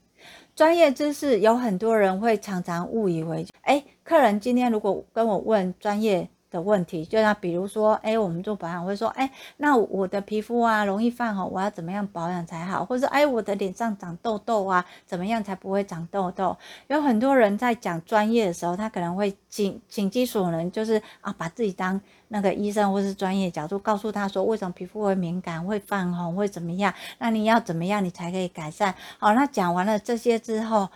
[0.55, 12.83] 专业知识有很多人会常常误以为，哎，客人今天如果跟我问专业的问题，就像比如说，哎，我们做保养会说，哎，那我的皮肤啊容易泛红，我要怎么样保养才好？
[12.83, 16.57] 或者，哎，我的脸上长痘痘啊，怎么样才不会长痘痘？
[16.87, 26.93] 有很多人在讲专业的时候，他可能会紧紧急所能，就是啊，把自己当那个医生或是专业角度，告诉他说，为什么皮肤会敏感、会泛红、会怎么样？
[27.19, 28.95] 那你要怎么样，你才可以改善？
[29.19, 30.89] 好，那讲完了这些之后，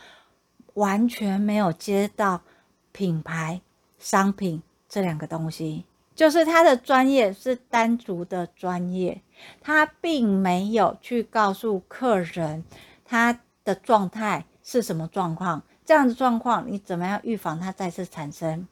[0.73, 2.41] 完全没有接到
[2.91, 3.61] 品牌
[3.99, 4.63] 商品。
[4.93, 9.19] 这两个东西，就是他的专业是单独的专业，
[9.59, 12.63] 他并没有去告诉客人
[13.03, 18.67] 他的状态是什么状况，这样的状况你怎么样预防它再次产生？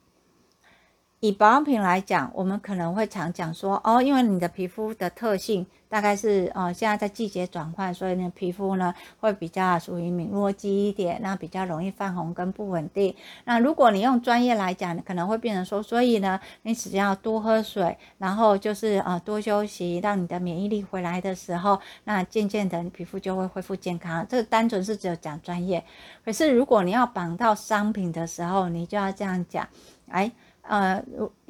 [1.18, 5.66] 以保养品来讲，我们可能会常讲说，哦，因为你的皮肤的特性。
[5.92, 13.14] 大概是呃，现在在季节转换，所以呢，皮肤呢会比较属于敏弱肌一点，那比较容易泛红跟不稳定。
[13.44, 24.26] 那如果你用专业来讲，可能会变成说，所以呢，你只要多喝水，然后就是呃多休息，让你的免疫力回来的时候，那渐渐的你皮肤就会恢复健康。
[24.26, 25.84] 这个单纯是只有讲专业，
[26.24, 29.68] 可是如果你要绑到商品的时候，你就要这样讲，
[30.08, 30.32] 哎。
[30.64, 31.02] 呃，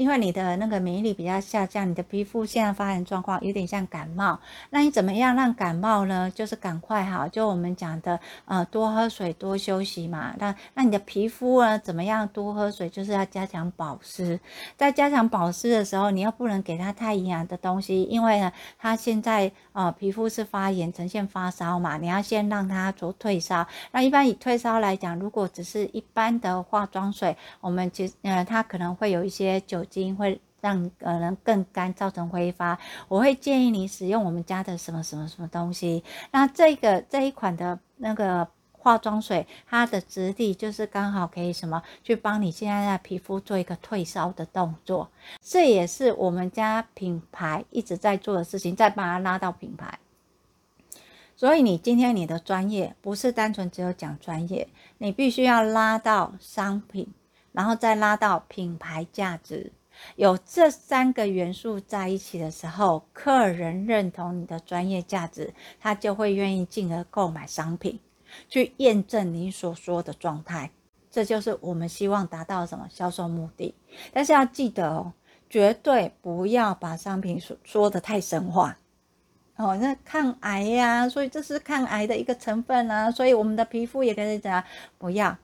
[0.03, 4.37] 因为你的那个免疫力比较下降，你的皮肤现在发展状况有点像感冒。
[4.71, 6.29] 那你怎么样让感冒呢？
[6.35, 10.35] 就是赶快好，就我们讲的，呃，多喝水，多休息嘛。
[10.38, 11.79] 那那你的皮肤呢？
[11.79, 12.88] 怎么样多喝水？
[12.88, 14.41] 就是要加强保湿。
[14.77, 21.97] 在加强保湿的时候，你又不能给它太营养的东西，因为呢，它现在呃皮肤是发炎，呈现发烧嘛。
[21.97, 23.65] 你要先让它做退烧。
[23.93, 32.78] 那一般以退烧来讲，如果只是一般的化妆水，我们其实呃它可能会有一些酒精会让呃人更干，造成挥发。
[33.09, 36.02] 我会建议你使用我们家的什么什么什么东西。
[36.31, 45.11] 那这个这一款的那个化妆水，它的质地就是刚好可以什么去帮你现在的皮肤做一个退烧的动作。
[45.42, 49.98] 这也是我们家品牌一直在做的事情，再把它拉到品牌。
[51.37, 57.12] 所以你今天你的专业不是单纯只有讲专业，你必须要拉到商品。
[57.55, 59.70] 然后再拉到品牌价值，
[60.17, 67.99] 有这三个元素在一起的时候，客人认同你的专业价值，他就会愿意进而购买商品，
[68.49, 70.71] 去验证你所说的状态。
[71.11, 73.74] 这就是我们希望达到什么销售目的。
[74.12, 75.12] 但是要记得哦，
[75.51, 78.79] 绝对不要把商品说说得太神话
[79.57, 79.76] 哦。
[79.76, 84.64] 那抗癌呀，所以这是抗癌的一个成分啊，所以我们的皮肤也可以怎样？
[84.97, 85.37] 不要。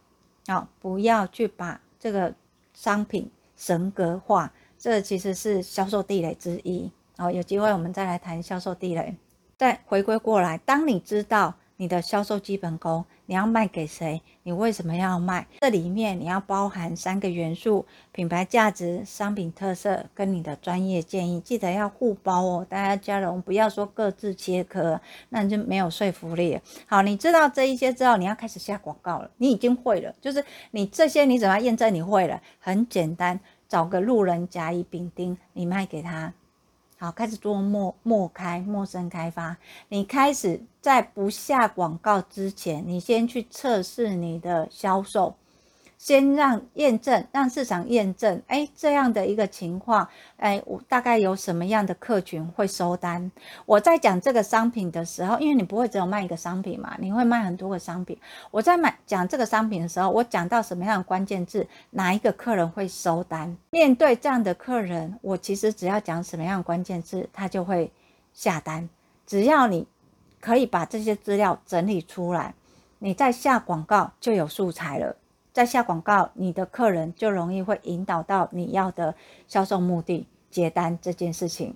[0.47, 2.33] 好、哦，不要去把这个
[2.73, 6.91] 商品神格化，这其实是销售地雷之一。
[7.17, 9.15] 好、哦，有机会我们再来谈销售地雷。
[9.57, 14.23] 再回归过来，当你知道你的销售基本功，你要卖给谁？
[14.45, 15.47] 你为什么要卖？
[15.61, 22.67] 这里面你要包含三个元素：品牌价值、商品特色跟你的专业建议，记得要互包哦。
[22.69, 25.01] 大家加融，不要说各自切割，
[25.31, 26.61] 那你就没有说服力。
[26.87, 29.29] 好，你知道这一些之后，你要开始下广告了。
[29.39, 32.41] 你已经会了，就是你这些你怎么验证你会了？
[32.61, 33.39] 很简单，
[33.69, 36.33] 找个路人甲乙丙丁，你卖给他。
[36.99, 39.57] 好，开始做陌陌开、陌生开发。
[39.89, 45.37] 你开始在不下广告之前，你先去测试你的销售。
[45.99, 53.31] 先让验证，让市场验证，哎，这样的一个情况，哎，我大概有什么样的客群会收单？
[53.67, 58.17] 我在讲这个商品的时候，因为你不会只有卖一个商品嘛，你会卖很多个商品。
[58.53, 63.57] 我在买讲这个商品的时候，我讲到什么样的关键字，哪一个客人会收单？
[63.71, 67.91] 面对这样的客人，我其实只要讲什么样的关键字，他就会
[68.33, 68.89] 下单。
[69.27, 69.87] 只要你
[70.41, 72.55] 可以把这些资料整理出来，
[73.01, 75.17] 你再下广告就有素材了。
[75.59, 79.13] 在下广告，你的客人就容易会引导到你要的
[79.49, 81.75] 销售目的，接单这件事情。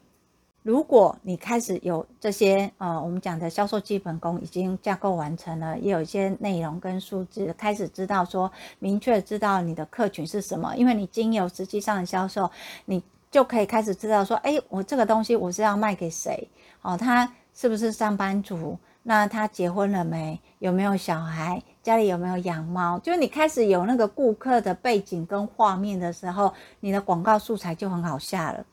[0.62, 12.48] 如果你开始有这些呃，我们讲的销售基本功已经架构完成了，也有一些内容跟数字，开始知道说明确知道你的客群是什么，因为你经由实际上的销售，
[12.84, 13.02] 你
[13.32, 16.48] 就可以开始知道说，哎，我这个东西我是要卖给谁？
[16.82, 18.78] 哦，他是不是上班族？
[19.02, 20.40] 那他结婚了没？
[20.60, 21.60] 有没有小孩？
[21.82, 22.98] 家里有没有养猫？
[23.00, 28.64] 就是你开始有那个顾客的背景跟画面的时候，你的广告素材就很好下了。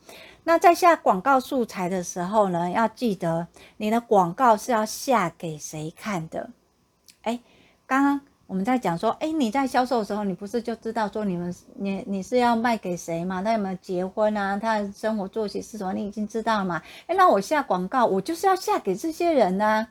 [0.44, 3.48] 那在下广告素材的时候呢，要记得
[3.78, 6.50] 你的广告是要下给谁看的？
[7.24, 7.40] 诶，
[7.86, 13.44] 刚刚我们在讲说，诶，你在销售的时候，你不是就知道说你们你你是要卖给谁吗？
[13.44, 14.58] 他有没有结婚啊？
[14.58, 15.94] 他的生活作息是什么？
[15.94, 16.82] 你已经知道了吗？
[17.08, 19.88] 诶，那我下广告，我就是要下给这些人呢、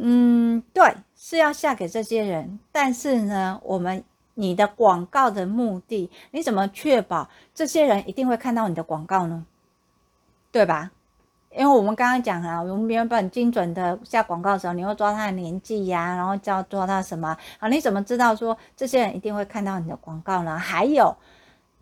[0.00, 9.44] 嗯，对，是要下给这些人，但是呢，我们你的广告的目的，你怎么确保这些人一定会看到你的广告呢？
[10.52, 10.92] 对吧？
[11.50, 17.36] 因为我们刚刚讲了，我们原本精准的下广告的时候，你会抓他的年纪呀、然后叫抓他什么？
[17.58, 20.56] 好，你怎么知道说这些人一定会看到你的广告呢？
[20.56, 21.16] 还有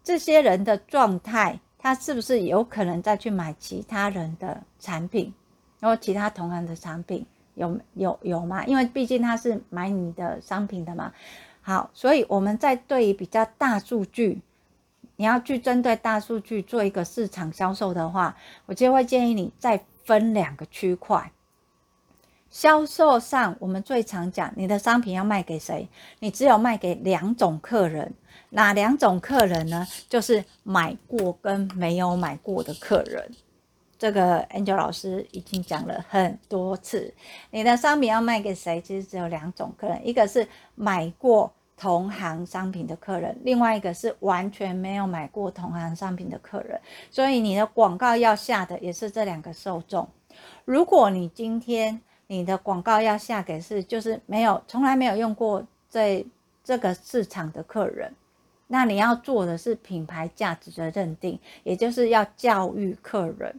[0.02, 5.34] 这些人的状态，他是不是有可能再去买其他人的产品，
[5.80, 7.26] 然后其他同行的产品？
[7.56, 8.64] 有有有吗？
[8.64, 11.12] 因为毕竟他是买你的商品的嘛。
[11.60, 14.40] 好，所以我们在对于比较大数据，
[15.16, 18.36] 你要去针对大数据做一个市场销售的话，
[18.66, 21.32] 我就会建议你再分两个区块。
[22.48, 25.88] 销售上，我们最常讲，你的商品要卖给谁？
[26.20, 28.14] 你只有卖给两种客人，
[28.50, 29.84] 哪两种客人呢？
[30.08, 33.28] 就是买过跟没有买过的客人。
[33.98, 37.12] 这个 Angel 老师已经讲了很多次，
[37.50, 38.80] 你的商品要卖给谁？
[38.80, 46.80] 其实只有两种客人，一个是买过同行商品的客人，另外一个是完全没有买过同行商品的客人。
[47.10, 50.08] 所以你的广告要下的也是这两个受众。
[50.64, 56.26] 如果你今天你的广告要下给是就是没有从来没有用过这
[56.62, 58.14] 这个市场的客人，
[58.66, 63.58] 那你要做的是品牌价值的认定，也就是要教育客人。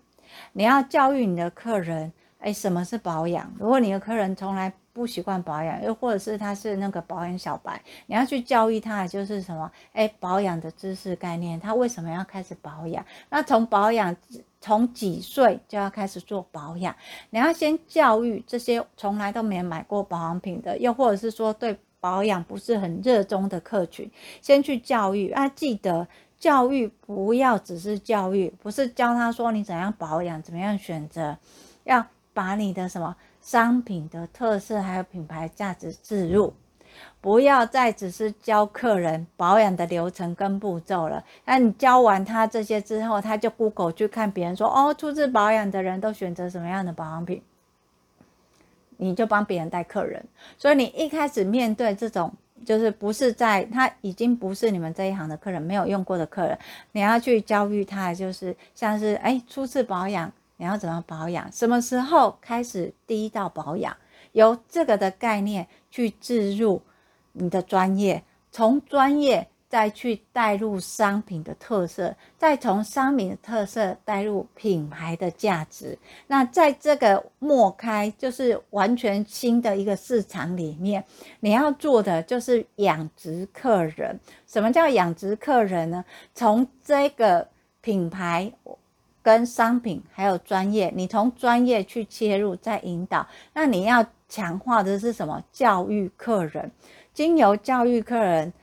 [0.53, 3.51] 你要教育你的客人，哎，什么是保养？
[3.59, 9.71] 如果你的客人从来不习惯保养，又或者是他是那个保养小白，你要去教育他的就是什么？
[9.93, 13.05] 哎，保养的知识概念，他为什么要开始保养？
[13.29, 14.15] 那从保养
[14.59, 16.95] 从几岁就要开始做保养？
[17.29, 24.09] 你要先教育这些从来都没买过保养品的，又或者是说对保养不是很热衷的客群，
[24.41, 26.07] 先去教育啊，记得。
[26.39, 31.35] 教育不要只是教育，不是教他说你怎样保养，怎么样选择，
[31.83, 36.53] 要把你的什么商品的特色还有品牌价值置入，
[37.19, 41.23] 不要再只是教客人保养的流程跟步骤了。
[41.45, 47.41] 那你教完他这些之后，他就 Google 去看别人说哦，初次保养的人都选择什么样的保养品，
[48.97, 50.23] 你就帮别人带客人。
[50.55, 52.31] 所以你一开始面对这种。
[52.65, 56.57] 就是不是在他已经不是你们这一行的客人，没有用过的客人，
[56.91, 63.95] 你要去教育他，就是像是哎，初次保养你要怎么保养，什么时候开始第一道保养，
[64.31, 66.81] 由这个的概念去置入
[67.33, 75.97] 你的专业，从专业再去带入商品的特色，再从商品的特色带入品牌的价值。
[76.25, 81.03] 那在这个末开，就是完全新的一个市场里面，
[81.41, 84.17] 你要做的就是养殖客人。
[84.45, 86.05] 什么叫养殖客人呢？
[86.33, 87.45] 从这个
[87.81, 88.49] 品牌
[89.21, 93.27] 跟商品还有专业，你从专业去切入，再引导。
[93.53, 95.43] 那你要强化的是什么？
[95.51, 96.71] 教育客人，
[97.13, 98.53] 经由教育客人。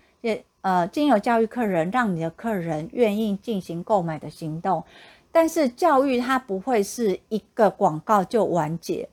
[0.65, 4.83] 呃，经由教育客人，让你的客人愿意进行购买的行动。
[5.31, 9.07] 但是教育它不会是一个广告就完结，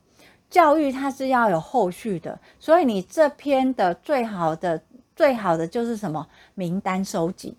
[0.49, 2.39] 教育它是要有后续的。
[2.57, 4.81] 所以你这篇的最好的、
[5.13, 6.25] 最好的就是什么？
[6.55, 7.57] 名单收集，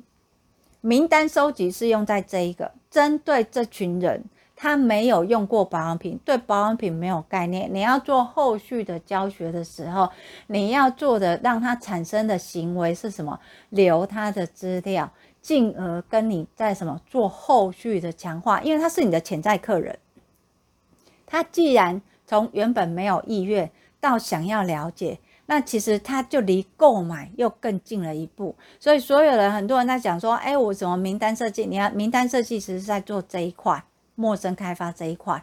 [0.80, 4.24] 名单收集是用在这一个针对这群人。
[4.62, 7.68] 他没有用过保养品，对保养品没有概念。
[7.74, 10.08] 你要做后续的教学的时候，
[10.46, 13.40] 你要做的让他产生的行为是什么？
[13.70, 15.10] 留他的资料，
[15.40, 19.98] 进而跟你在什么做后续的强化，因为他是你的潜在客人。
[21.26, 23.68] 他既然从原本没有意愿
[24.00, 28.54] 到想要了解，那其实他就离购买又更近了一步。
[28.78, 31.66] 所以所有人很多人在讲说，哎，我怎么名单设计？
[31.66, 33.82] 你要名单设计，其实是在做这一块。
[34.14, 35.42] 陌生开发这一块，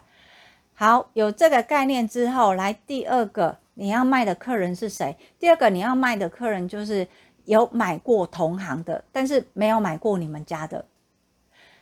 [0.74, 5.16] 好，有这个概念之后，来第二个，你要卖的客人是谁？
[5.38, 7.06] 第二个你要卖的客人就是
[7.44, 10.84] 有买过同行的，但是没有买过你们家的。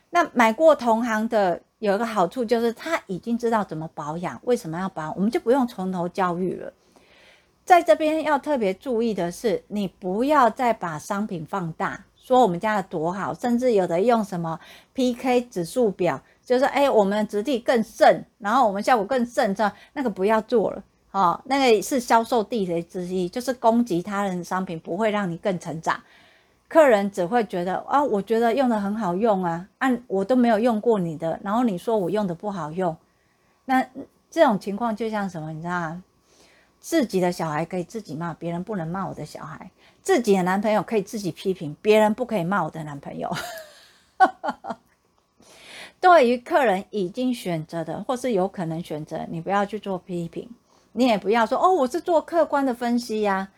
[0.09, 6.73] 那买过同行的有一个好处，就是他已经知道怎么保养，为什么要保养，我们就不用从头教育了。
[7.63, 14.59] 在这边要特别注意的是，你不要再把商品放大，说我们家的多好，甚至有的用什么
[14.95, 16.19] PK 指数表。
[16.49, 26.01] 就是哎，我们的质地更胜，然后我们效果更胜，这那个不要做了，哦，那个是销售地雷之一，就是攻击他人的商品不会让你更成长，
[26.67, 32.97] 客人只会觉得啊，我觉得用的很好用啊，按我都没有用过你的，然后你说我用的不好用，
[33.65, 33.85] 那
[34.31, 36.03] 这种情况就像什么，你知道吗？
[36.79, 39.67] 自己的小孩可以自己骂，别人不能骂我的小孩；
[40.01, 43.31] 自己的男朋友可以自己批评，别人不可以骂我的男朋友。
[46.01, 50.49] 对于客人已经选择的，或是有可能选择，你不要去做批评，
[50.93, 53.49] 你也不要说哦，我是做客观的分析呀。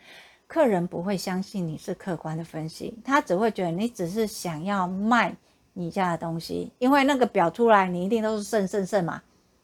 [0.47, 5.33] 客人不会相信你是客观的分析，他只会觉得你只是想要卖
[5.73, 9.21] 你家的东西，因为那个表出来，你一定都是胜胜胜嘛，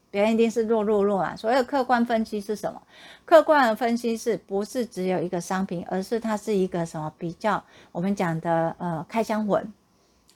[0.10, 1.36] 别人一定是弱弱弱啊。
[1.36, 2.82] 所谓的客观分析是什么？
[3.26, 7.62] 客观的分析是不是只有一个商品，而是它是一个什么比较？
[7.92, 9.74] 我们讲的呃开箱文。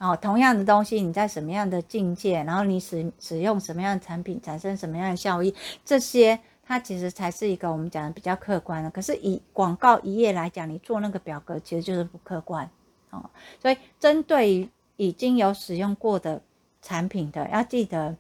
[0.02, 5.54] 哦，同样的东西，你在什么样的境界，然后你使使用什么样的产品，产生什么样的效益，
[5.86, 8.90] 这些它其实才是一个我们讲的比较客观的。
[8.90, 12.68] 可是以广告一页来讲，你做那个表格其实就是不客观。
[13.12, 13.30] 哦，
[13.62, 16.42] 所以针对于已经有使用过的
[16.82, 18.18] 产品的，要记得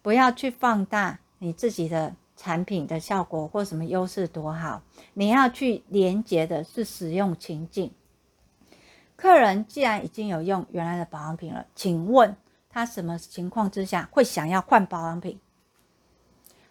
[0.00, 4.80] 不要去放大你自己的产品的效果或什么优势多好，
[5.12, 7.90] 你要去连接的是使用情境。
[9.18, 12.36] 客人既然已经有用原来的保养品了，请问
[12.70, 15.40] 他什么情况之下会想要换保养品？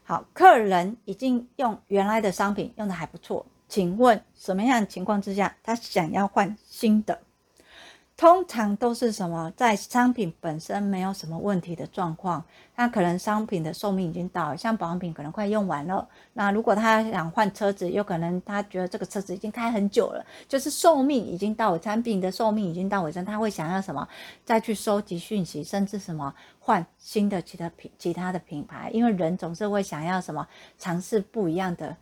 [0.06, 7.20] 好，客人已经用原来的商品用的还不错，请问什么样的情况之下他想要换新的？
[8.18, 9.54] 通常都是什么？
[9.56, 12.44] 在商品本身没有什么问题的状况，
[12.76, 16.06] 那可能商品的寿命已经到了，像保养品可能快用完了。
[16.34, 24.08] 那如果他想换车子，有可能他觉得这个车子已经开很久了，就是寿命已经到了，产品的寿命已经到尾声，他会想要什么？
[24.44, 30.48] 再去收集讯息，甚至什么换新的其他品其他的品牌，因为人总是会想要什么
[30.80, 31.96] 尝试不一样的。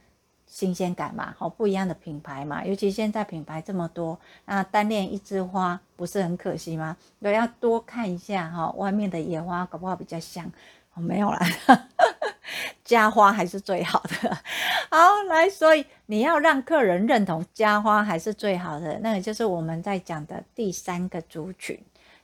[0.47, 6.95] 新鲜感嘛，好，不一样的品牌嘛，尤其现在品牌这么多，那单恋一枝花不是很可惜吗？
[7.21, 10.49] 都要多看一下哈，外面的野花搞不好比较香，
[10.93, 11.39] 没有啦，
[12.85, 14.37] 家花还是最好的。
[14.91, 21.77] 好，来，所以你要让客人认同家花还是最好的，那个就是我们在讲的第三个族群，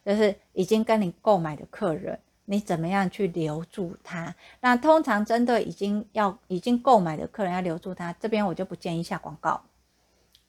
[0.05, 2.17] 就是已经跟你购买的客人。
[2.52, 4.36] 你怎么样去留住他？
[4.60, 9.62] 那通常针对已经要已经购买的客人要留住他，这边我就不建议下广告，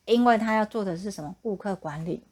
[0.04, 1.32] 因为他要做的是什么？
[1.40, 2.24] 顾客管理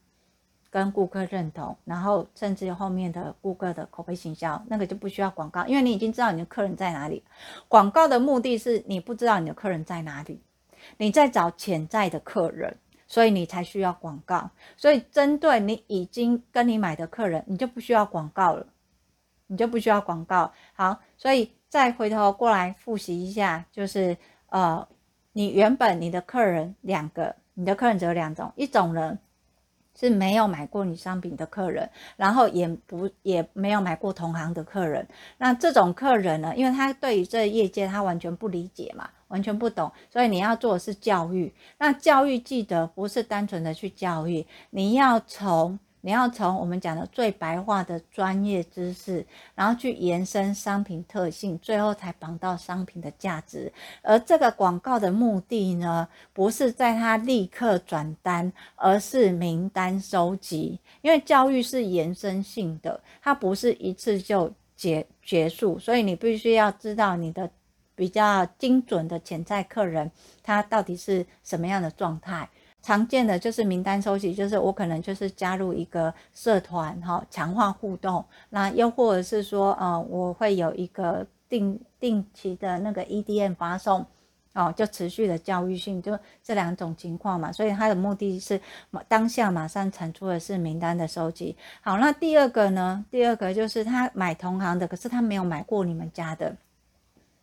[0.71, 7.23] 跟顾客认同，然后甚至后面的顾客的口碑行销，那个就不需要广告，因为你已经知道你的客人在哪里。
[7.69, 10.43] 广告的目的是你不知道你的客人在哪里，
[10.97, 14.51] 你在找潜在的客人，所以你才需要广告。
[14.77, 18.67] 所以针对你已经跟你买的客人，你就不需要广告了。
[19.51, 24.17] 你就不需要广告，好，所以再回头过来复习一下，就是
[24.49, 24.87] 呃，
[25.33, 29.19] 你原本你的客人两个，你的客人只有两种，一种人
[29.99, 35.05] 是没有买过你商品的客人，然后也不也没有买过同行的客人。
[35.37, 41.53] 那这种客人呢，因为他对于这业界他完全不理解嘛，完全不懂，所以你要做的是教育。
[41.77, 45.77] 那教育记得不是单纯的去教育，你要从。
[46.03, 49.25] 你要从我们讲的最白话的专业知识，
[49.55, 53.73] 然后去延伸商品特性，最后才绑到商品的价值。
[54.03, 60.79] 而这个广告的目的呢，不是在它立刻转单，而是名单收集。
[61.03, 67.51] 因为教育是延伸性的，它不是一次就结结束，所以你必须要知道你的
[67.95, 70.11] 比较精准的潜在客人，
[70.43, 72.49] 他到底是什么样的状态。
[72.83, 78.25] 常见的就是名单收集，就是我可能就是加入一个社团，哈，强化互动。
[78.49, 84.05] 那又或者是说，呃，我会有一个定定期的那个 EDM 发送，
[84.55, 87.53] 哦，就持续的教育性，就这两种情况嘛。
[87.53, 88.61] 所以它的目的是
[89.07, 91.55] 当下马上产出的是名单的收集。
[91.83, 93.05] 好，那第二个呢？
[93.11, 96.57] 第二个就是他买同行的，可是他没有买过你们家的。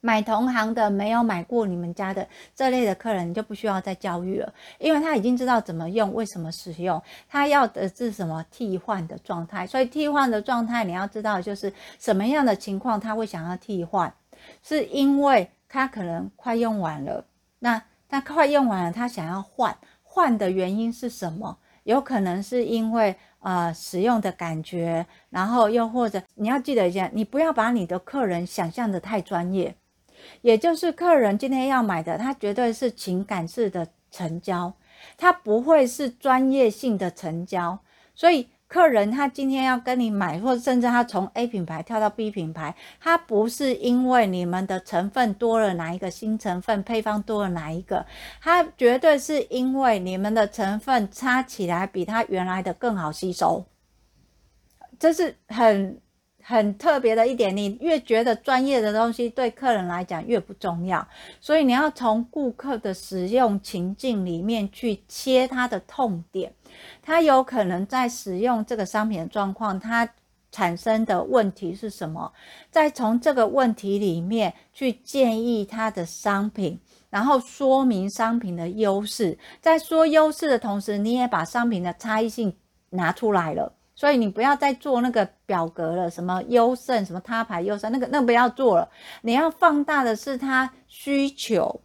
[0.01, 2.25] 买同行的没有买过你们家的
[2.55, 9.65] 这类的客人，你就不需要再教育了，因为他已经知道怎么用，为什么使用，他要的是什么替换的状态。
[9.65, 14.13] 所以替换的状态，你要知道就是什么样的情况他会想要替换，
[14.61, 17.25] 是因为他可能快用完了，
[17.59, 21.57] 那他快用完了，他想要换，换的原因是什么？
[21.83, 29.75] 有可能是因为呃使用的感觉，然后又或者你要记得一下，你不要把你的客人想象得太专业。
[30.41, 34.73] 也就是客人今天要买的，他绝对是情感式的成交，
[35.17, 37.79] 他不会是专业性的成交。
[38.15, 48.05] 所以客人他今天要跟你买，或者甚至他从 A 品牌跳到 B 品牌，他不是因为你们的成分多了哪一个新成分，配方多了哪一个，
[48.41, 53.65] 他绝对是因为你们的成分差起来比他原来的更好吸收，
[54.99, 55.99] 这是很。
[56.49, 61.05] 很特别的一点，你越觉得专业的东西对客人来讲越不重要，
[61.41, 66.53] 所以你要从顾客的使用情境里面去切他的痛点，
[67.01, 70.09] 他有可能在使用这个商品的状况，他
[70.49, 72.31] 产生的问题是什么？
[72.71, 76.79] 再从这个问题里面去建议他的商品，
[77.09, 82.55] 然后说明商品的优势，在说优势的同时，你也把商品的差异性
[82.91, 83.73] 拿出来了。
[83.97, 88.87] 所以你不要再做那个表格了，什么优胜，什么他牌优胜，那个那个不要做了。
[89.21, 91.81] 你要放大的是他需求，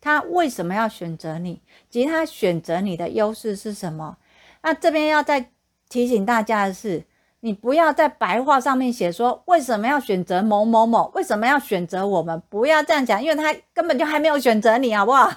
[0.00, 4.16] 他为什么要选择你，及他选择你的优势是什么。
[4.62, 5.52] 那这边要再
[5.88, 7.04] 提醒大家的是，
[7.38, 15.30] 你不要在白话上面写说为什么要选择某某某，为什么要选择我们，不要这样讲，因为他根本就还没有选择你，好不好？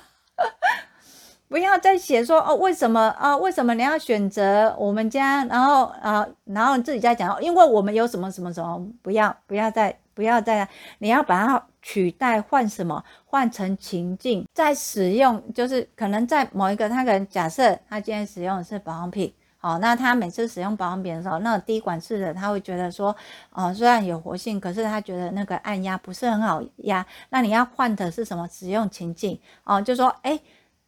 [1.50, 3.36] 不要再写说哦，为什么啊？
[3.36, 5.44] 为什么你要选择我们家？
[5.46, 8.88] 然后啊，然后自己再讲，因为我们有什么什么什么？
[9.02, 10.70] 不要，不要再，不要再，
[11.00, 13.04] 你要把它取代，换什么？
[13.26, 23.16] 换成情境，在使用，就是可能在某一个，他可能假设他今天使用的是保养品，好，那他每次使用保养品的时候，那滴管式的，他会觉得说，
[23.54, 27.04] 哦，虽然有活性，可是他觉得那个按压不是很好压。
[27.32, 28.48] 那你要换的是什么？
[28.48, 30.40] 使用情境，哦，就说，诶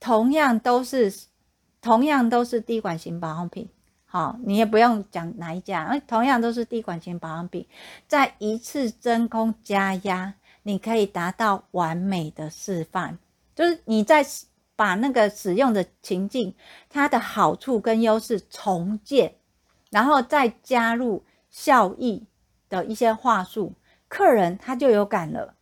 [0.01, 1.13] 同样都是，
[1.79, 3.69] 同样都是滴管型保养品，
[4.05, 7.65] 好，你也不用讲哪一家，同样都是滴管型保养品，
[8.07, 10.33] 在一次真空加压，
[10.63, 13.19] 你可以达到完美的示范，
[13.55, 14.25] 就是你在
[14.75, 16.55] 把那个使用的情境，
[16.89, 19.35] 它的好处跟优势重建，
[19.91, 22.25] 然后再加入效益
[22.67, 23.75] 的一些话术，
[24.07, 25.53] 客人他就有感了。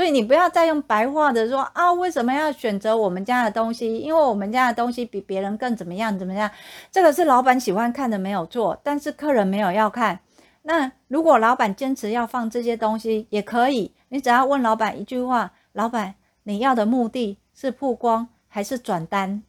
[0.00, 3.98] 所以你不要再用白话的说啊，为什么要选择我们家的东西？
[3.98, 6.50] 因为我们家的东西比别人更怎么样怎么样？
[6.90, 10.20] 这个是老板喜欢看的没有错，但是客人没有要看。
[10.62, 19.42] 那如果老板坚持要放这些东西也可以，你只要问老板一句话：老板，你要的目的是曝光还是转单？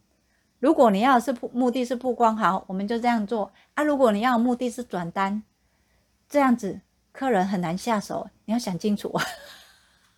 [0.59, 3.83] 如果你要是目的是曝光，好，我们就这样做啊。
[3.83, 5.43] 如果你要的目的是转单，
[6.27, 6.81] 这样子
[7.13, 9.23] 客人很难下手，你要想清楚啊。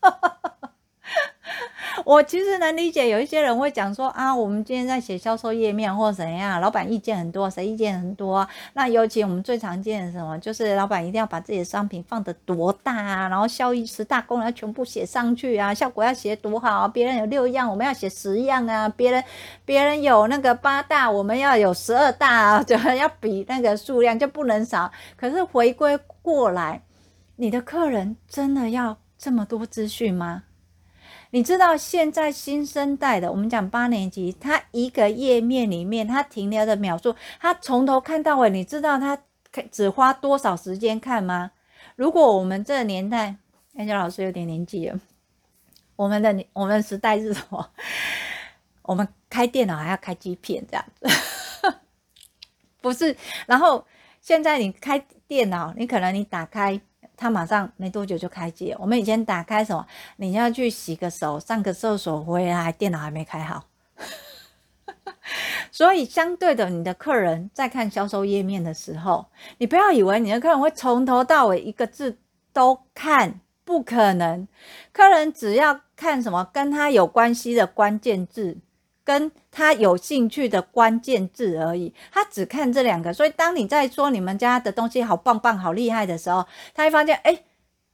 [2.05, 8.45] 我其实能理解，有一些人会讲说啊，我们今天在写销售页面或怎样，老板意见很多，谁意见很多？
[8.73, 19.23] 那尤其我们最常见的什么，就是老板一定要把自己的商品放得多大啊，然后效益十大功能全部写上去啊，效果要写多好啊，别人有六样，我们要写十样啊，别人
[19.63, 24.91] 别人有那个八大，我们要有十二大啊， 就要比那个数量就不能少。
[25.15, 26.81] 可是回归过来，
[27.37, 30.43] 你的客人真的要这么多资讯吗？
[31.29, 39.17] 你知道现在新生代的，我们讲八年级，他一个页面里面他停留的秒数，他从头看到尾，你知道他
[39.71, 41.51] 只花多少时间看吗？
[41.95, 43.37] 如果我们这个年代，
[43.77, 44.99] 安佳老师有点年纪了，
[45.95, 47.71] 我们的我们时代是什么？
[48.81, 51.07] 我们开电脑还要开机片这样子，
[52.81, 53.15] 不是？
[53.45, 53.87] 然后
[54.19, 54.99] 现在你开
[55.29, 56.81] 电脑，你可能你打开。
[57.15, 58.75] 他马上没多久就开机。
[58.79, 59.85] 我们以前打开什么？
[60.17, 63.63] 你要去洗个手、上个厕所回来，电脑还没开好。
[65.71, 69.25] 所以相对的，你的客人在看销售页面的时候，
[69.57, 72.17] 你不要以为你的客人会从头到尾一个字
[72.51, 74.47] 都看，不可能。
[74.91, 78.57] 客人只要看什么跟他有关系的关键字。
[79.05, 87.37] 跟他有兴趣的关键字而已，他只看这两个，所以当你在说你们家的东西好棒棒、好厉害的时候，他会发现，哎，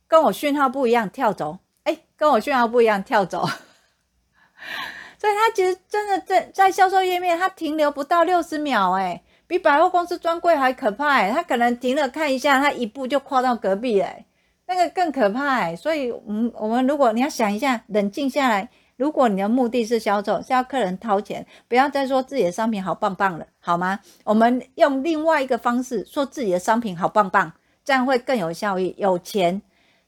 [0.08, 3.48] 跟我讯号不一样，跳走，哎，跟我讯号不一样，跳走。
[5.18, 14.26] 所以他其实真的在在销售页面，他停留不到六十秒，哎，比百货公司专柜还可怕，哎，他可能停了看一下，他一步就跨到隔壁，哎，
[14.68, 18.70] 那个更可怕，哎，所以，嗯，我们如果你要想一下，冷静下来。
[19.00, 23.98] 如果你的目的是销售，是要客人掏钱，不要再说自己的商品好棒棒了，好吗？
[24.26, 27.54] 我们用另外一个方式说自己的商品好棒棒，
[27.86, 28.94] 这样会更有效益。
[28.98, 29.62] 有钱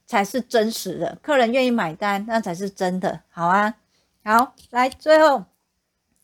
[0.06, 3.76] 才是真实的，客人愿意买单，那才是真的，好啊。
[4.26, 5.46] 好，来，最后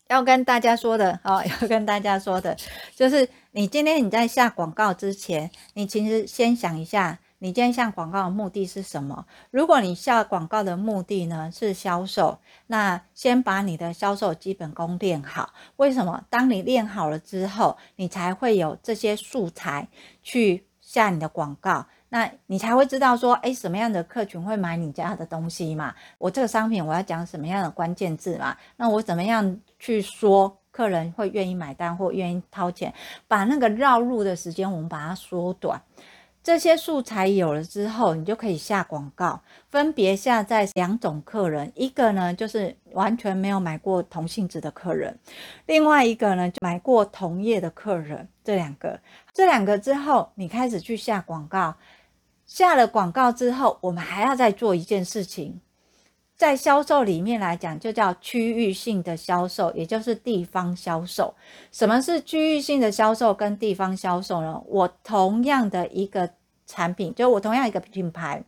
[0.10, 2.58] 要跟大家说的，哦，要跟大家说的，
[2.94, 7.18] 就是你今天你在下广告之前，你其实先想一下。
[7.40, 9.26] 你今天下广告的目的是什么？
[9.52, 15.54] 如果你下广告的目的呢是销售，那先把你的销售基本功练好。
[15.76, 16.24] 为什么？
[16.32, 19.88] 当你练好了之后，你才会有这些素材
[20.24, 25.94] 去下你的广告，那你才会知道说，诶，什么样的客群会买你家的东西嘛？
[26.18, 28.58] 我这个商品我要讲什么样的关键字嘛？
[28.78, 32.92] 那我怎么样去说客人会愿意买单或愿意掏钱？
[33.28, 35.80] 把那个绕路的时间我们把它缩短。
[36.48, 45.20] 这些素材有了之后，你就可以下广告，分别下载两种客人，一个呢就是完全没有买过同性质的客人，
[45.66, 48.98] 另外一个呢就买过同业的客人，这两个，
[49.34, 51.76] 这两个之后你开始去下广告，
[52.46, 55.60] 下了广告之后，我们还要再做一件事情。
[56.38, 61.34] 在销售里面来讲，就叫区域性的销售，也就是地方销售。
[61.72, 64.62] 什么是区域性的销售跟地方销售呢？
[64.68, 66.30] 我同样的一个
[66.68, 68.44] 产品，就我同样一个品牌，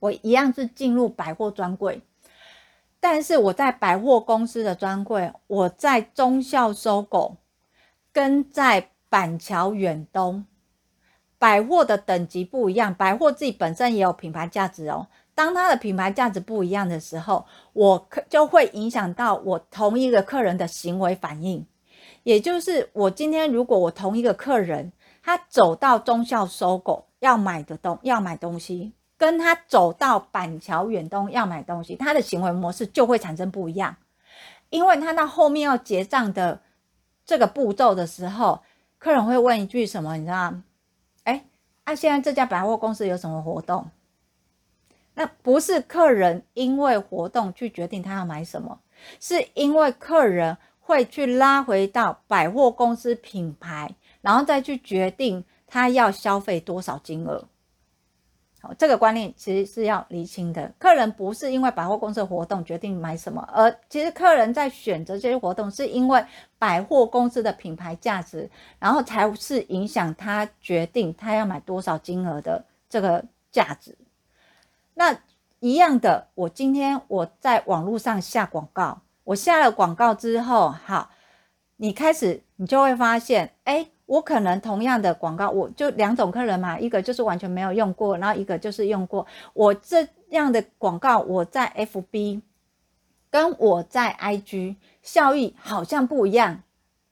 [0.00, 2.02] 我一样是进入百货专柜，
[2.98, 7.36] 但是我在百货公司的专柜，我在忠孝收购
[8.12, 10.44] 跟在板桥远东，
[11.38, 15.06] 百货的等级不一样，百货自己本身也有品牌价值哦。
[15.34, 21.64] 当它的品牌价值不一样的时候，我就会影响到我同一个客人的行为反应。
[22.24, 33.96] 也就是我今天如果我同一个客人，他走到忠孝收购要买的东要买东西，跟他走到板桥远东要买东西，他的行为模式就会产生不一样。
[34.68, 36.60] 因为他到后面要结账的
[37.24, 38.60] 这个步骤的时候，
[38.98, 40.16] 客人会问一句什么？
[40.16, 40.64] 你知道吗？
[41.24, 41.44] 哎，
[41.84, 43.90] 啊，现在这家百货公司有什么活动？
[45.14, 48.80] 那不是客人因为活动去决定他要买什么，
[49.18, 57.46] 是因为客人会去拉回到百货公司品牌，然后再去决定他要消费多少金额。
[58.62, 60.70] 好，这个观念其实是要厘清的。
[60.78, 66.22] 客人不是因为百货公司的活动决定买什么，而其实客人在选择这些活动，是因为
[66.58, 73.96] 百货公司的品牌价值，然后才是影响他决定他要买多少金额的这个价值。
[74.92, 75.18] 那
[75.60, 81.10] 一样的，我今天我在网络上下广告，我下了广告之后，好，
[81.76, 89.24] 你开始你就会发现，哎，我可能同样的广告，我就两种客人嘛，一个就是完全没有用过，然后一个就是用过。
[89.54, 92.40] 我这样的广告，我在 FB
[93.30, 96.60] 跟我在 IG 效益好像不一样，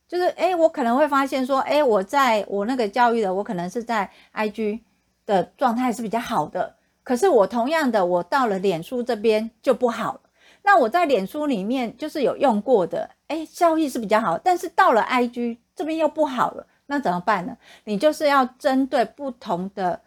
[0.09, 4.81] 就是哎，我可能会发现说，哎，我在我那个教育的，我可能是在 IG
[5.25, 6.75] 的状态是比较好的。
[7.05, 10.19] 可是我同样的，我到了脸书这边就不好了。
[10.63, 14.37] 那我在脸书里面就是有用过的，诶，效益是比较好。
[14.37, 17.55] 但是到了 IG 这边又不好了，那怎么办呢？
[17.83, 20.01] 你就是要针对不同的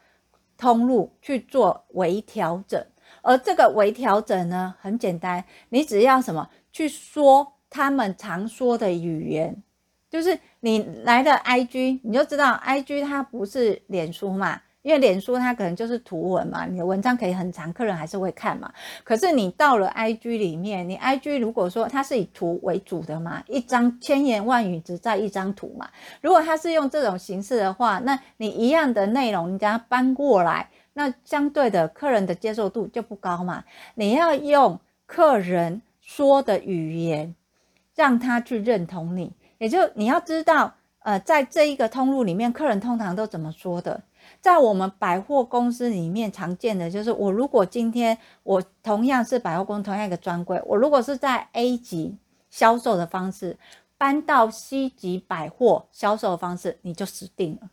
[0.59, 2.85] 通路去做微调整。
[3.23, 9.63] 而这个微调整呢，很简单，你只要什么去说他们常说的语言，
[10.11, 14.61] 就是你来的 IG，你就知道 IG 它不是脸书嘛。
[14.83, 18.73] 因为脸书它可能就是图文嘛，你的文章可以很长，客人还是会看嘛。
[19.05, 25.89] 可是你到了 IG 里面，你 IG 如果说它是以图为主的嘛，一张千言万语只在一张图嘛。
[26.21, 33.63] 如果它是用这种形式的话，那你一样的内容，你将它搬过来，那相对的客人的接受度就不高嘛。
[33.95, 37.35] 你要用客人说的语言，
[37.95, 40.75] 让他去认同你，也就你要知道。
[41.05, 44.01] 呃，在这一个通路里面，客人通常都怎么说的？
[44.41, 52.17] 在我们百货公司里面常见的就是，我如果今天我同样是百货公司同样一个专柜，我如果是在 A 级
[52.49, 53.59] 销售的方式
[53.99, 57.69] 搬到 C 级百货销售的方式，你就死定了。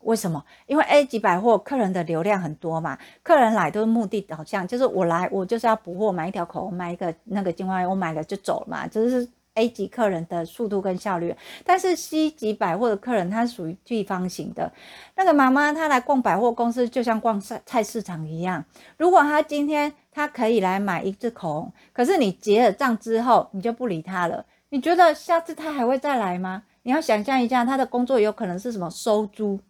[0.00, 0.44] 为什么？
[0.66, 9.28] 因为 A 级百货客人的流量很多嘛，客人来都是目的导向，就是我来我就是要补货，买一条口红，买一个那个精华液，我买了就走了嘛，就是。
[9.54, 11.34] A 级客人的速度跟效率，
[11.64, 14.72] 但是 C 级百货的客人，他属于地方型的。
[15.14, 18.64] 那个妈妈她来逛百货公司，就像逛菜菜市场一样。
[18.96, 24.44] 如果她今天她可以来买一支口红，可是你结了账之后，你就不理她了。
[24.70, 26.64] 你觉得下次她还会再来吗？
[26.82, 29.60] 你要想象一下，她的工作有可能是什么收租。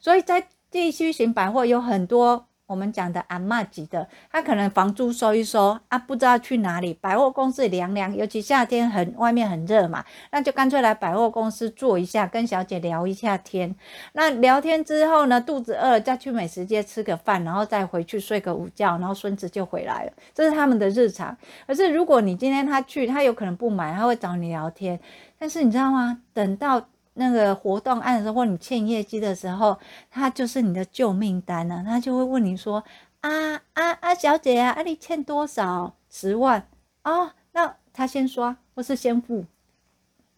[0.00, 2.48] 所以在地区型百货有很多。
[2.72, 6.94] 我们讲的阿嬷级的，他可能房租收一收啊，不知道去哪里。
[6.94, 13.76] 百货公司凉凉，尤其夏天很外面很热嘛，那就干脆来百货公司坐一下，跟小姐聊一下天。
[14.14, 21.36] 那聊天之后呢，肚子饿了再去美食街吃个饭，然后再回去睡个午觉，然后孙子就回来了，这是他们的日常。
[21.66, 24.98] 可是如果你今天他去，他有可能不买，他会找你聊天。
[25.38, 26.22] 但是你知道吗？
[26.32, 29.78] 等到那个活动案的时候，或你欠业绩的时候，
[30.10, 31.84] 他就是你的救命单呢。
[31.86, 32.82] 他就会问你说
[33.20, 35.94] ：“啊啊啊，小姐啊，啊你欠多少？
[36.08, 36.66] 十万
[37.04, 39.44] 哦，那他先刷或是先付，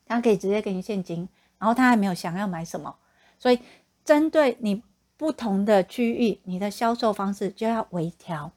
[0.06, 2.96] 他可以直接给你现金，然后他还没有想要买什么，
[3.38, 3.58] 所以
[4.04, 4.82] 针对你
[5.16, 8.50] 不同的区域，你的销售方式就要微调。”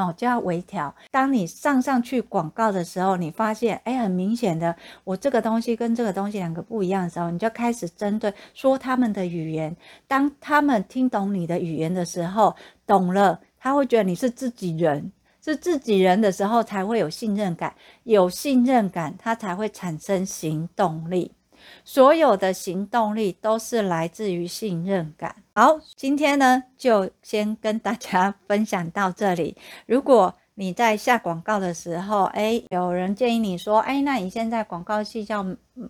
[0.00, 0.94] 哦，就要微调。
[1.10, 4.74] 当你上上去广告的时候，你发现，哎，很明显的，
[5.04, 9.76] 我这个东西跟这个东西两个不一样的时候，你就开始针对说他们的语言。
[10.08, 15.12] 当他们听懂你的语言的时候，懂了，他会觉得你是自己人，
[15.44, 17.74] 是自己人的时候才会有信任感，
[18.04, 21.32] 有信任感，他才会产生行动力。
[21.84, 25.34] 所有的行动力都是来自于信任感。
[25.54, 29.56] 好，今天呢就先跟大家分享到这里。
[29.86, 35.44] 如果你在下广告的时候，哎，有人建议你说，哎，那你现在广告绩效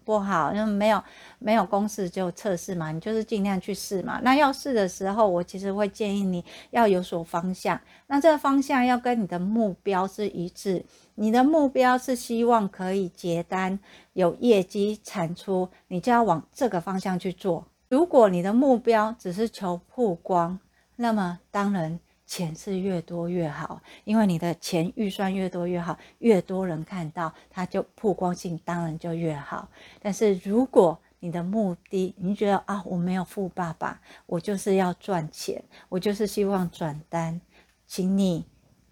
[0.05, 1.03] 不好，因为没有
[1.41, 4.21] 没有公式就测试嘛，你就是尽量去试嘛。
[4.23, 10.85] 那要试的时候，我其实会建议你要有所方向，那这个方向要跟你的目标是一致。
[11.21, 13.79] 你的目标是希望可以结单、
[14.15, 17.67] 有业绩产出，你就要往这个方向去做。
[17.91, 20.59] 如果你的目标只是求曝光，
[20.97, 22.01] 那么当然。
[22.25, 29.69] 钱是越多越好，因为你的钱预算越多越好，越多人看到，它就曝光性当然就越好。
[30.01, 37.41] 但是如果你的目的，你觉得啊，我没有富爸爸，我就是要赚钱，我就是希望转单，
[37.85, 38.45] 请你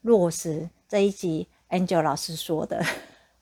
[0.02, 2.84] 落实这一集 Angel 老师说的。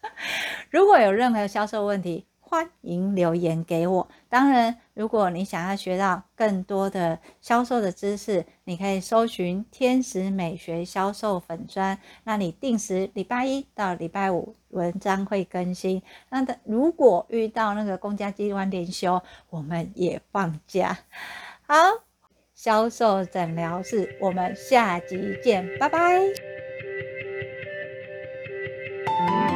[0.70, 4.08] 如果有任何销售问题，欢迎留言给我。
[4.28, 11.98] 当然，如果你想要学到更多的销售的知识，你可以搜寻天使美学销售粉专。
[12.22, 16.00] 那你定时礼拜一到礼拜五文章会更新。
[16.28, 19.20] 那的如果遇到那个公家机关连休，
[19.50, 20.96] 我们也放假。
[21.66, 21.74] 好，
[22.54, 26.65] 销售诊疗室，我们下集见，拜拜。
[29.18, 29.55] Thank you.